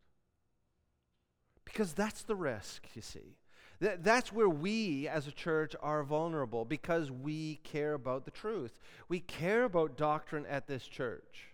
[1.66, 3.38] Because that's the risk, you see.
[3.80, 8.80] Th- that's where we as a church are vulnerable because we care about the truth.
[9.08, 11.54] We care about doctrine at this church.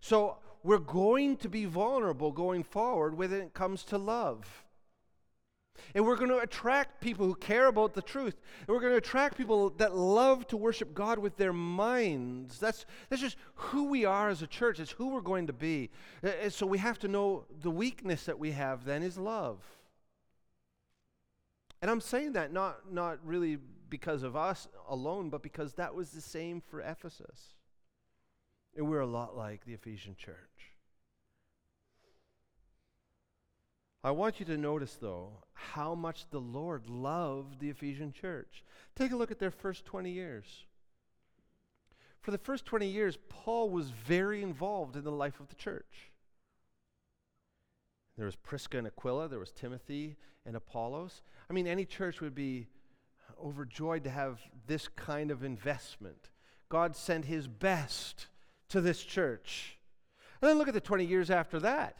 [0.00, 4.64] So we're going to be vulnerable going forward when it comes to love.
[5.94, 8.34] And we're going to attract people who care about the truth.
[8.60, 12.58] And we're going to attract people that love to worship God with their minds.
[12.58, 14.80] That's, that's just who we are as a church.
[14.80, 15.90] It's who we're going to be.
[16.24, 19.62] Uh, and so we have to know the weakness that we have then is love.
[21.80, 23.58] And I'm saying that not, not really
[23.88, 27.55] because of us alone, but because that was the same for Ephesus.
[28.76, 30.36] And we're a lot like the Ephesian church.
[34.04, 38.62] I want you to notice, though, how much the Lord loved the Ephesian church.
[38.94, 40.44] Take a look at their first 20 years.
[42.20, 46.12] For the first 20 years, Paul was very involved in the life of the church.
[48.16, 51.22] There was Prisca and Aquila, there was Timothy and Apollos.
[51.50, 52.68] I mean, any church would be
[53.42, 56.30] overjoyed to have this kind of investment.
[56.68, 58.26] God sent his best
[58.68, 59.78] to this church.
[60.40, 61.96] And then look at the 20 years after that.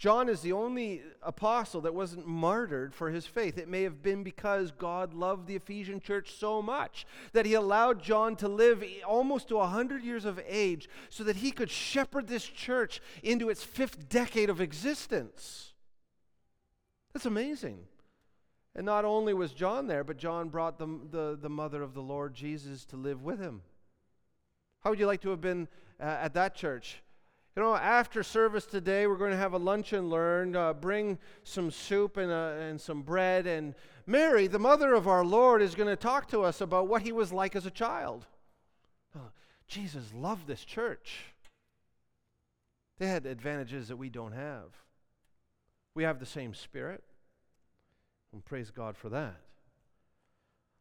[0.00, 3.58] John is the only apostle that wasn't martyred for his faith.
[3.58, 8.02] It may have been because God loved the Ephesian church so much that he allowed
[8.02, 12.46] John to live almost to 100 years of age so that he could shepherd this
[12.46, 15.74] church into its fifth decade of existence.
[17.12, 17.80] That's amazing.
[18.74, 22.00] And not only was John there, but John brought the, the, the mother of the
[22.00, 23.60] Lord Jesus to live with him.
[24.80, 25.68] How would you like to have been
[26.00, 27.02] uh, at that church?
[27.56, 30.56] You know, after service today, we're going to have a lunch and learn.
[30.56, 33.46] Uh, bring some soup and, uh, and some bread.
[33.46, 33.74] And
[34.06, 37.12] Mary, the mother of our Lord, is going to talk to us about what he
[37.12, 38.26] was like as a child.
[39.16, 39.30] Oh,
[39.66, 41.24] Jesus loved this church.
[42.98, 44.68] They had advantages that we don't have.
[45.94, 47.02] We have the same spirit.
[48.32, 49.36] And praise God for that.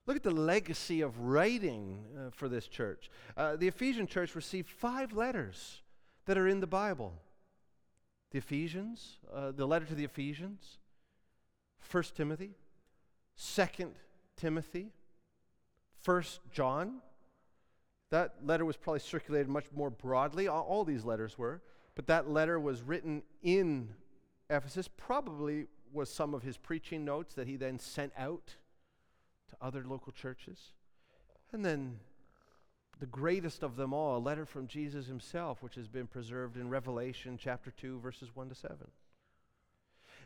[0.06, 3.12] Look at the legacy of writing uh, for this church.
[3.38, 5.82] Uh, the Ephesian church received five letters
[6.26, 7.14] that are in the Bible
[8.32, 10.78] the Ephesians, uh, the letter to the Ephesians,
[11.80, 12.52] First Timothy,
[13.36, 13.96] Second
[14.38, 14.92] Timothy,
[16.02, 17.02] First John.
[18.12, 20.48] That letter was probably circulated much more broadly.
[20.48, 21.62] All, all these letters were,
[21.96, 23.90] but that letter was written in
[24.50, 24.88] Ephesus.
[24.88, 28.56] Probably was some of his preaching notes that he then sent out
[29.50, 30.74] to other local churches.
[31.52, 32.00] And then
[33.00, 36.70] the greatest of them all, a letter from Jesus himself, which has been preserved in
[36.70, 38.78] Revelation chapter 2, verses 1 to 7.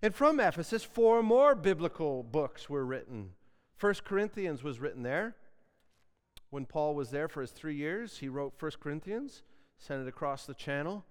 [0.01, 3.31] And from Ephesus, four more biblical books were written.
[3.75, 5.35] First Corinthians was written there.
[6.49, 9.43] When Paul was there for his three years, he wrote First Corinthians,
[9.77, 11.05] sent it across the channel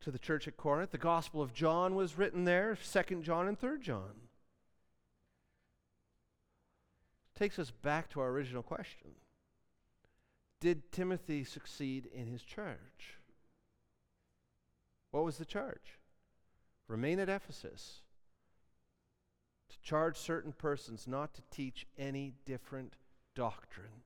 [0.00, 0.90] to the church at Corinth.
[0.90, 4.12] The Gospel of John was written there, Second John and Third John.
[7.34, 9.12] Takes us back to our original question
[10.62, 13.18] did Timothy succeed in his charge?
[15.10, 15.98] What was the charge?
[16.86, 18.02] Remain at Ephesus.
[19.70, 22.94] To charge certain persons not to teach any different
[23.34, 24.04] doctrine.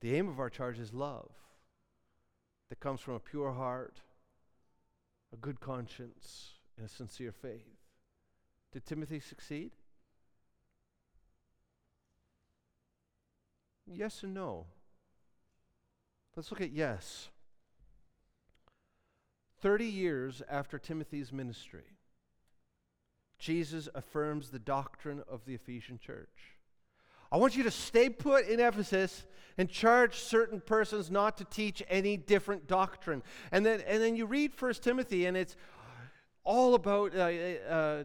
[0.00, 1.30] The aim of our charge is love
[2.70, 4.00] that comes from a pure heart,
[5.34, 7.76] a good conscience, and a sincere faith.
[8.72, 9.72] Did Timothy succeed?
[13.94, 14.66] Yes and no.
[16.36, 17.28] Let's look at yes.
[19.60, 21.98] 30 years after Timothy's ministry,
[23.38, 26.56] Jesus affirms the doctrine of the Ephesian church.
[27.30, 29.24] I want you to stay put in Ephesus
[29.56, 33.22] and charge certain persons not to teach any different doctrine.
[33.50, 35.56] And then, and then you read First Timothy, and it's
[36.44, 38.04] all about uh, uh,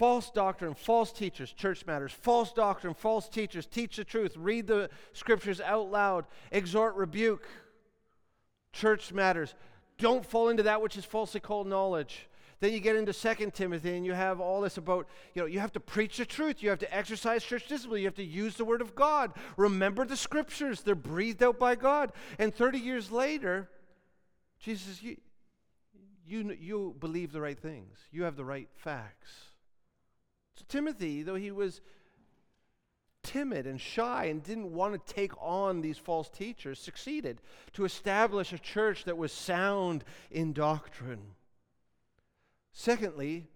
[0.00, 4.88] false doctrine, false teachers, church matters, false doctrine, false teachers, teach the truth, read the
[5.12, 7.46] scriptures out loud, exhort, rebuke,
[8.72, 9.54] church matters.
[9.98, 12.30] Don't fall into that which is falsely called knowledge.
[12.60, 15.60] Then you get into Second Timothy and you have all this about, you know, you
[15.60, 16.62] have to preach the truth.
[16.62, 18.00] You have to exercise church discipline.
[18.00, 19.32] You have to use the word of God.
[19.58, 20.80] Remember the scriptures.
[20.80, 22.12] They're breathed out by God.
[22.38, 23.68] And 30 years later,
[24.60, 25.18] Jesus, you,
[26.26, 27.98] you, you believe the right things.
[28.10, 29.49] You have the right facts.
[30.60, 31.80] So Timothy, though he was
[33.22, 37.40] timid and shy and didn't want to take on these false teachers, succeeded
[37.72, 41.34] to establish a church that was sound in doctrine.
[42.72, 43.46] Secondly,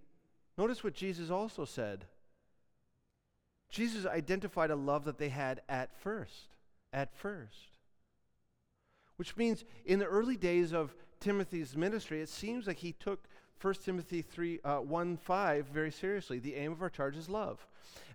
[0.56, 2.06] notice what Jesus also said.
[3.68, 6.56] Jesus identified a love that they had at first.
[6.90, 7.76] At first.
[9.16, 13.28] Which means in the early days of Timothy's ministry, it seems like he took
[13.60, 16.38] 1 Timothy 3, uh, 1 5 very seriously.
[16.38, 17.66] The aim of our charge is love.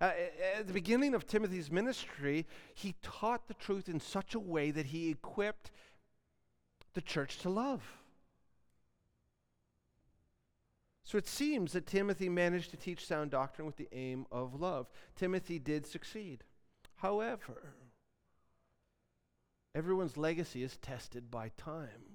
[0.01, 0.11] Uh,
[0.57, 4.87] at the beginning of Timothy's ministry, he taught the truth in such a way that
[4.87, 5.71] he equipped
[6.93, 7.81] the church to love.
[11.03, 14.87] So it seems that Timothy managed to teach sound doctrine with the aim of love.
[15.15, 16.43] Timothy did succeed.
[16.97, 17.73] However,
[19.73, 22.08] everyone's legacy is tested by time.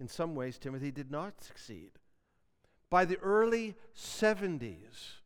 [0.00, 1.92] In some ways, Timothy did not succeed.
[2.88, 5.18] By the early 70s,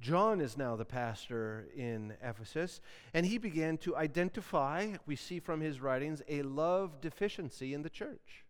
[0.00, 2.80] John is now the pastor in Ephesus,
[3.12, 7.90] and he began to identify, we see from his writings, a love deficiency in the
[7.90, 8.46] church.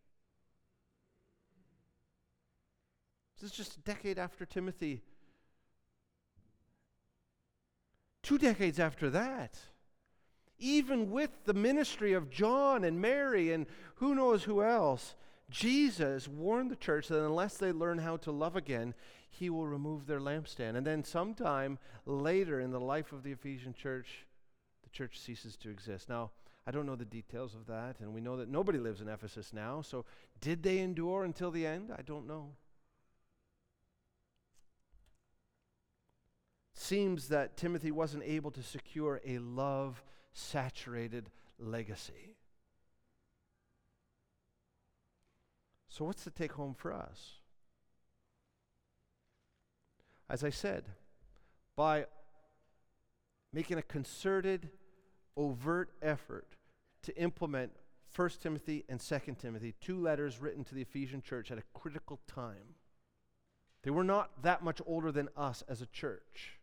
[3.41, 5.03] This is just a decade after Timothy.
[8.23, 9.59] Two decades after that,
[10.61, 15.15] even with the ministry of John and Mary and who knows who else,
[15.51, 18.95] Jesus warned the church that unless they learn how to love again,
[19.29, 20.77] he will remove their lampstand.
[20.77, 24.27] And then, sometime later in the life of the Ephesian church,
[24.83, 26.09] the church ceases to exist.
[26.09, 26.31] Now,
[26.67, 29.53] I don't know the details of that, and we know that nobody lives in Ephesus
[29.53, 29.83] now.
[29.83, 30.05] So,
[30.41, 31.91] did they endure until the end?
[31.97, 32.51] I don't know.
[36.91, 40.03] seems that Timothy wasn't able to secure a love
[40.33, 42.37] saturated legacy.
[45.89, 47.41] So, what's the take home for us?
[50.29, 50.85] As I said,
[51.77, 52.07] by
[53.53, 54.71] making a concerted,
[55.37, 56.57] overt effort
[57.03, 57.73] to implement
[58.15, 62.21] 1 Timothy and 2 Timothy, two letters written to the Ephesian church at a critical
[62.27, 62.77] time.
[63.83, 66.59] They were not that much older than us as a church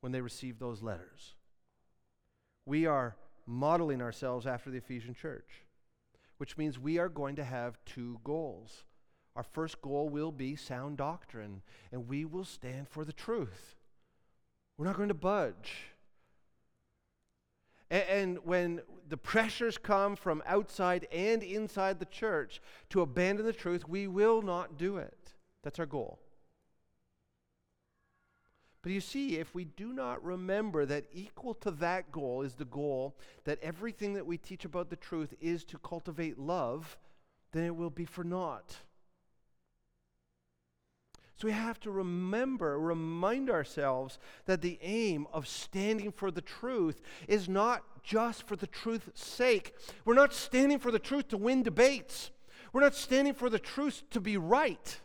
[0.00, 1.34] when they received those letters.
[2.66, 5.48] We are modeling ourselves after the Ephesian church,
[6.38, 8.84] which means we are going to have two goals.
[9.36, 11.62] Our first goal will be sound doctrine,
[11.92, 13.76] and we will stand for the truth.
[14.78, 15.88] We're not going to budge.
[17.90, 22.60] And, when the pressures come from outside and inside the church
[22.90, 25.34] to abandon the truth, we will not do it.
[25.62, 26.18] That's our goal.
[28.84, 32.66] But you see, if we do not remember that equal to that goal is the
[32.66, 36.98] goal that everything that we teach about the truth is to cultivate love,
[37.52, 38.76] then it will be for naught.
[41.36, 47.00] So we have to remember, remind ourselves that the aim of standing for the truth
[47.26, 49.74] is not just for the truth's sake.
[50.04, 52.30] We're not standing for the truth to win debates.
[52.74, 55.00] We're not standing for the truth to be right.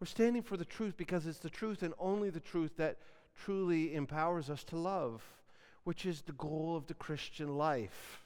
[0.00, 2.98] We're standing for the truth because it's the truth and only the truth that
[3.34, 5.22] truly empowers us to love,
[5.84, 8.24] which is the goal of the Christian life.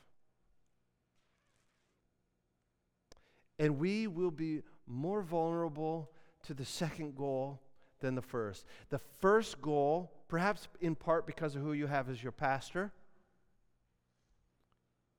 [3.58, 6.10] And we will be more vulnerable
[6.44, 7.60] to the second goal
[8.00, 8.66] than the first.
[8.90, 12.92] The first goal, perhaps in part because of who you have as your pastor,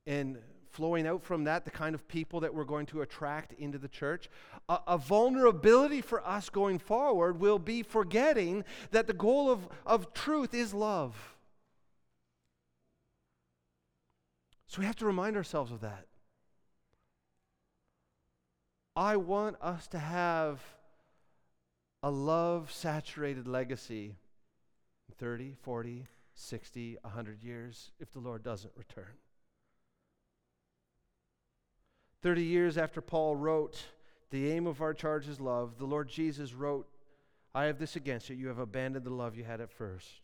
[0.06, 0.38] and
[0.74, 3.88] flowing out from that, the kind of people that we're going to attract into the
[3.88, 4.28] church.
[4.68, 10.14] A, a, vulnerability for us going forward will be forgetting that the goal of, of
[10.14, 11.36] truth is love.
[14.68, 16.08] So we have to remind ourselves of that.
[18.96, 20.60] I want us to have
[22.02, 24.16] a love saturated legacy
[25.20, 29.14] 30, 40, 60, 100 years if the Lord doesn't return.
[32.24, 33.84] 30 years after Paul wrote
[34.32, 35.78] the aim of our charge is love.
[35.78, 36.88] The Lord Jesus wrote,
[37.54, 38.36] I have this against you.
[38.36, 40.22] You have abandoned the love you had at first.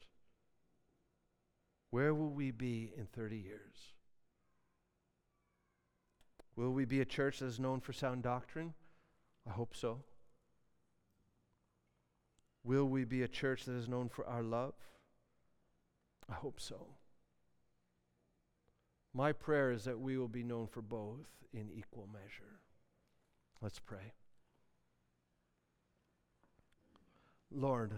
[1.92, 3.94] Where will we be in 30 years?
[6.56, 8.74] Will we be a church that is known for sound doctrine?
[9.48, 10.04] I hope so.
[12.64, 14.74] Will we be a church that is known for our love?
[16.30, 16.88] I hope so.
[19.14, 22.60] My prayer is that we will be known for both in equal measure.
[23.62, 24.14] Let's pray.
[27.52, 27.92] Lord,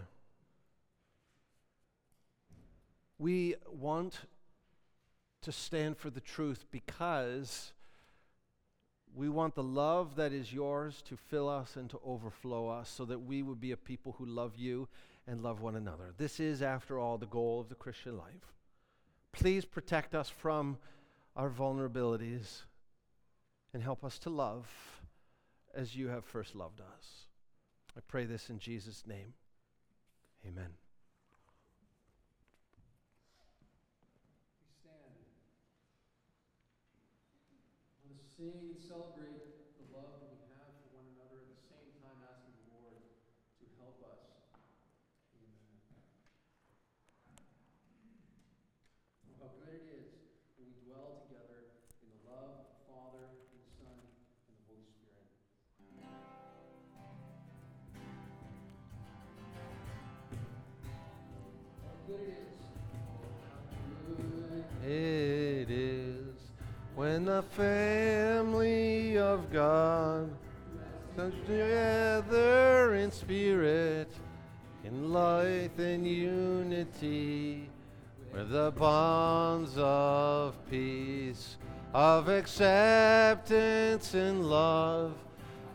[3.20, 4.22] we want
[5.42, 7.74] to stand for the truth because
[9.14, 13.04] we want the love that is yours to fill us and to overflow us so
[13.06, 14.88] that we would be a people who love you
[15.28, 16.14] and love one another.
[16.18, 18.54] This is, after all, the goal of the Christian life.
[19.34, 20.78] Please protect us from
[21.36, 22.62] our vulnerabilities
[23.74, 24.68] and help us to love
[25.74, 27.26] as you have first loved us.
[27.96, 29.34] I pray this in Jesus' name.
[30.46, 30.74] Amen.
[38.42, 39.41] sing and celebrate
[67.32, 70.30] the family of God
[71.16, 74.12] together in spirit,
[74.84, 77.70] in life and unity,
[78.32, 81.56] where the bonds of peace,
[81.94, 85.14] of acceptance and love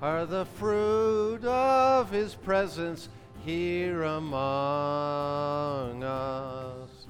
[0.03, 3.09] are the fruit of his presence
[3.47, 7.07] here among us.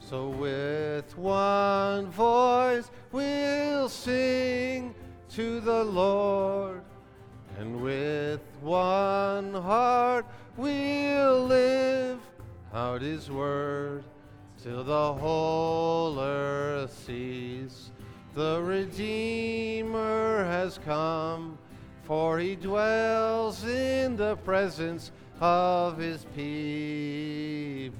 [0.00, 4.94] So with one voice we'll sing
[5.30, 6.82] to the Lord,
[7.58, 12.20] and with one heart we'll live
[12.74, 14.04] out his word
[14.62, 17.90] till the whole earth sees
[18.34, 21.58] the Redeemer has come,
[22.04, 27.98] for he dwells in the presence of his people.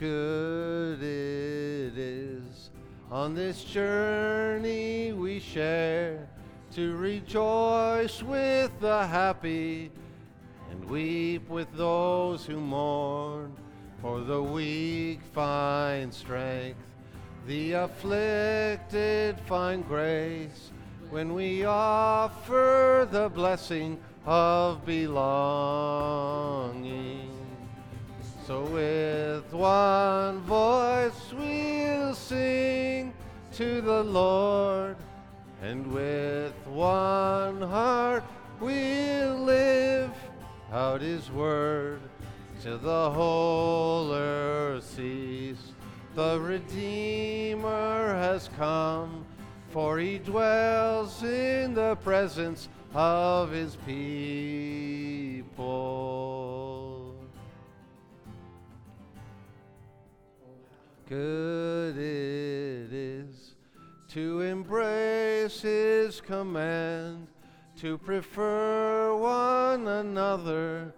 [0.00, 2.70] Good it is.
[3.10, 6.26] On this journey we share
[6.74, 9.90] to rejoice with the happy
[10.70, 13.54] and weep with those who mourn.
[14.00, 16.78] For the weak find strength
[17.46, 20.70] the afflicted find grace.
[21.10, 26.00] When we offer the blessing of belonging
[28.50, 33.14] so with one voice we'll sing
[33.52, 34.96] to the Lord,
[35.62, 38.24] and with one heart
[38.58, 40.10] we'll live
[40.72, 42.00] out his word
[42.60, 45.72] till the whole earth sees.
[46.16, 49.24] The Redeemer has come,
[49.68, 54.90] for he dwells in the presence of his people.
[61.10, 63.56] Good it is
[64.06, 67.26] to embrace his command,
[67.76, 70.94] to prefer one another,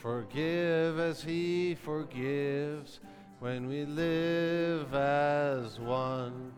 [0.00, 3.00] forgive as he forgives.
[3.40, 6.50] When we live as one,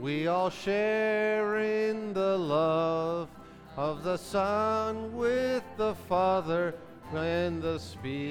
[0.00, 3.28] we all share in the love
[3.76, 6.74] of the Son with the Father
[7.14, 8.22] and the Spirit.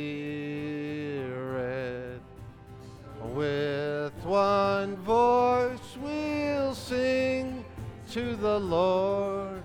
[3.29, 7.63] With one voice we'll sing
[8.11, 9.63] to the Lord,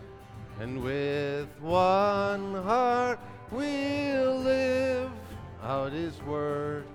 [0.61, 3.19] and with one heart
[3.51, 5.11] we'll live
[5.63, 6.87] out His word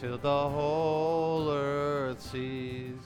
[0.00, 2.98] till the whole earth sees.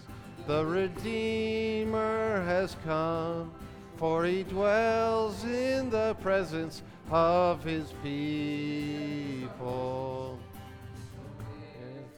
[0.46, 3.52] The Redeemer has come,
[3.96, 9.52] for He dwells in the presence of His people.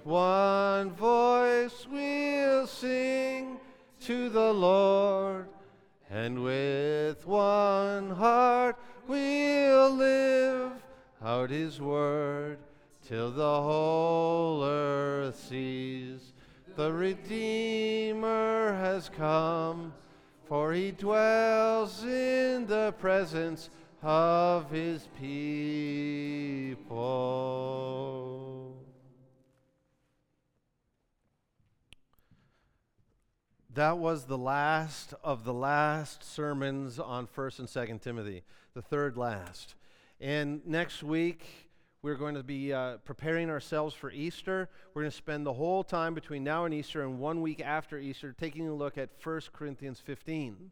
[0.04, 3.58] One voice we'll sing
[4.00, 5.48] to the Lord,
[6.10, 8.76] and with one heart
[9.08, 10.72] we'll live
[11.24, 12.58] out his word
[13.08, 16.34] till the whole earth sees.
[16.76, 19.94] The Redeemer has come,
[20.44, 23.70] for he dwells in the presence
[24.02, 26.84] of his people.
[33.74, 39.16] That was the last of the last sermons on 1st and 2nd Timothy, the third
[39.16, 39.74] last.
[40.20, 41.44] And next week,
[42.00, 44.68] we're going to be uh, preparing ourselves for Easter.
[44.92, 47.98] We're going to spend the whole time between now and Easter and one week after
[47.98, 50.70] Easter taking a look at 1 Corinthians 15.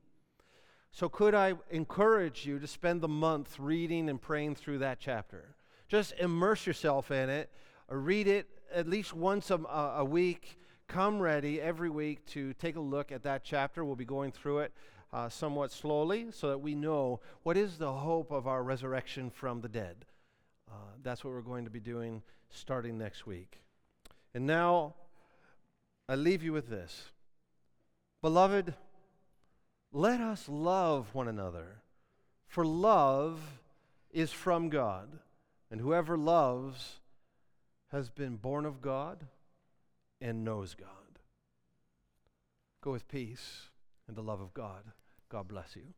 [0.92, 5.57] So, could I encourage you to spend the month reading and praying through that chapter?
[5.88, 7.50] Just immerse yourself in it,
[7.88, 10.57] read it at least once a, a week.
[10.93, 13.82] Come ready every week to take a look at that chapter.
[13.82, 14.72] We'll be going through it
[15.11, 19.62] uh, somewhat slowly so that we know what is the hope of our resurrection from
[19.62, 20.05] the dead.
[20.70, 22.20] Uh, that's what we're going to be doing
[22.51, 23.62] starting next week.
[24.34, 24.93] And now,
[26.11, 27.07] I leave you with this.
[28.20, 28.74] Beloved,
[29.95, 31.80] let us love one another,
[32.49, 33.40] for love
[34.11, 35.09] is from God,
[35.70, 37.01] and whoever loves
[37.93, 39.24] has been born of God
[40.22, 41.18] and knows God.
[42.80, 43.70] Go with peace
[44.06, 44.92] and the love of God.
[45.28, 45.94] God bless you.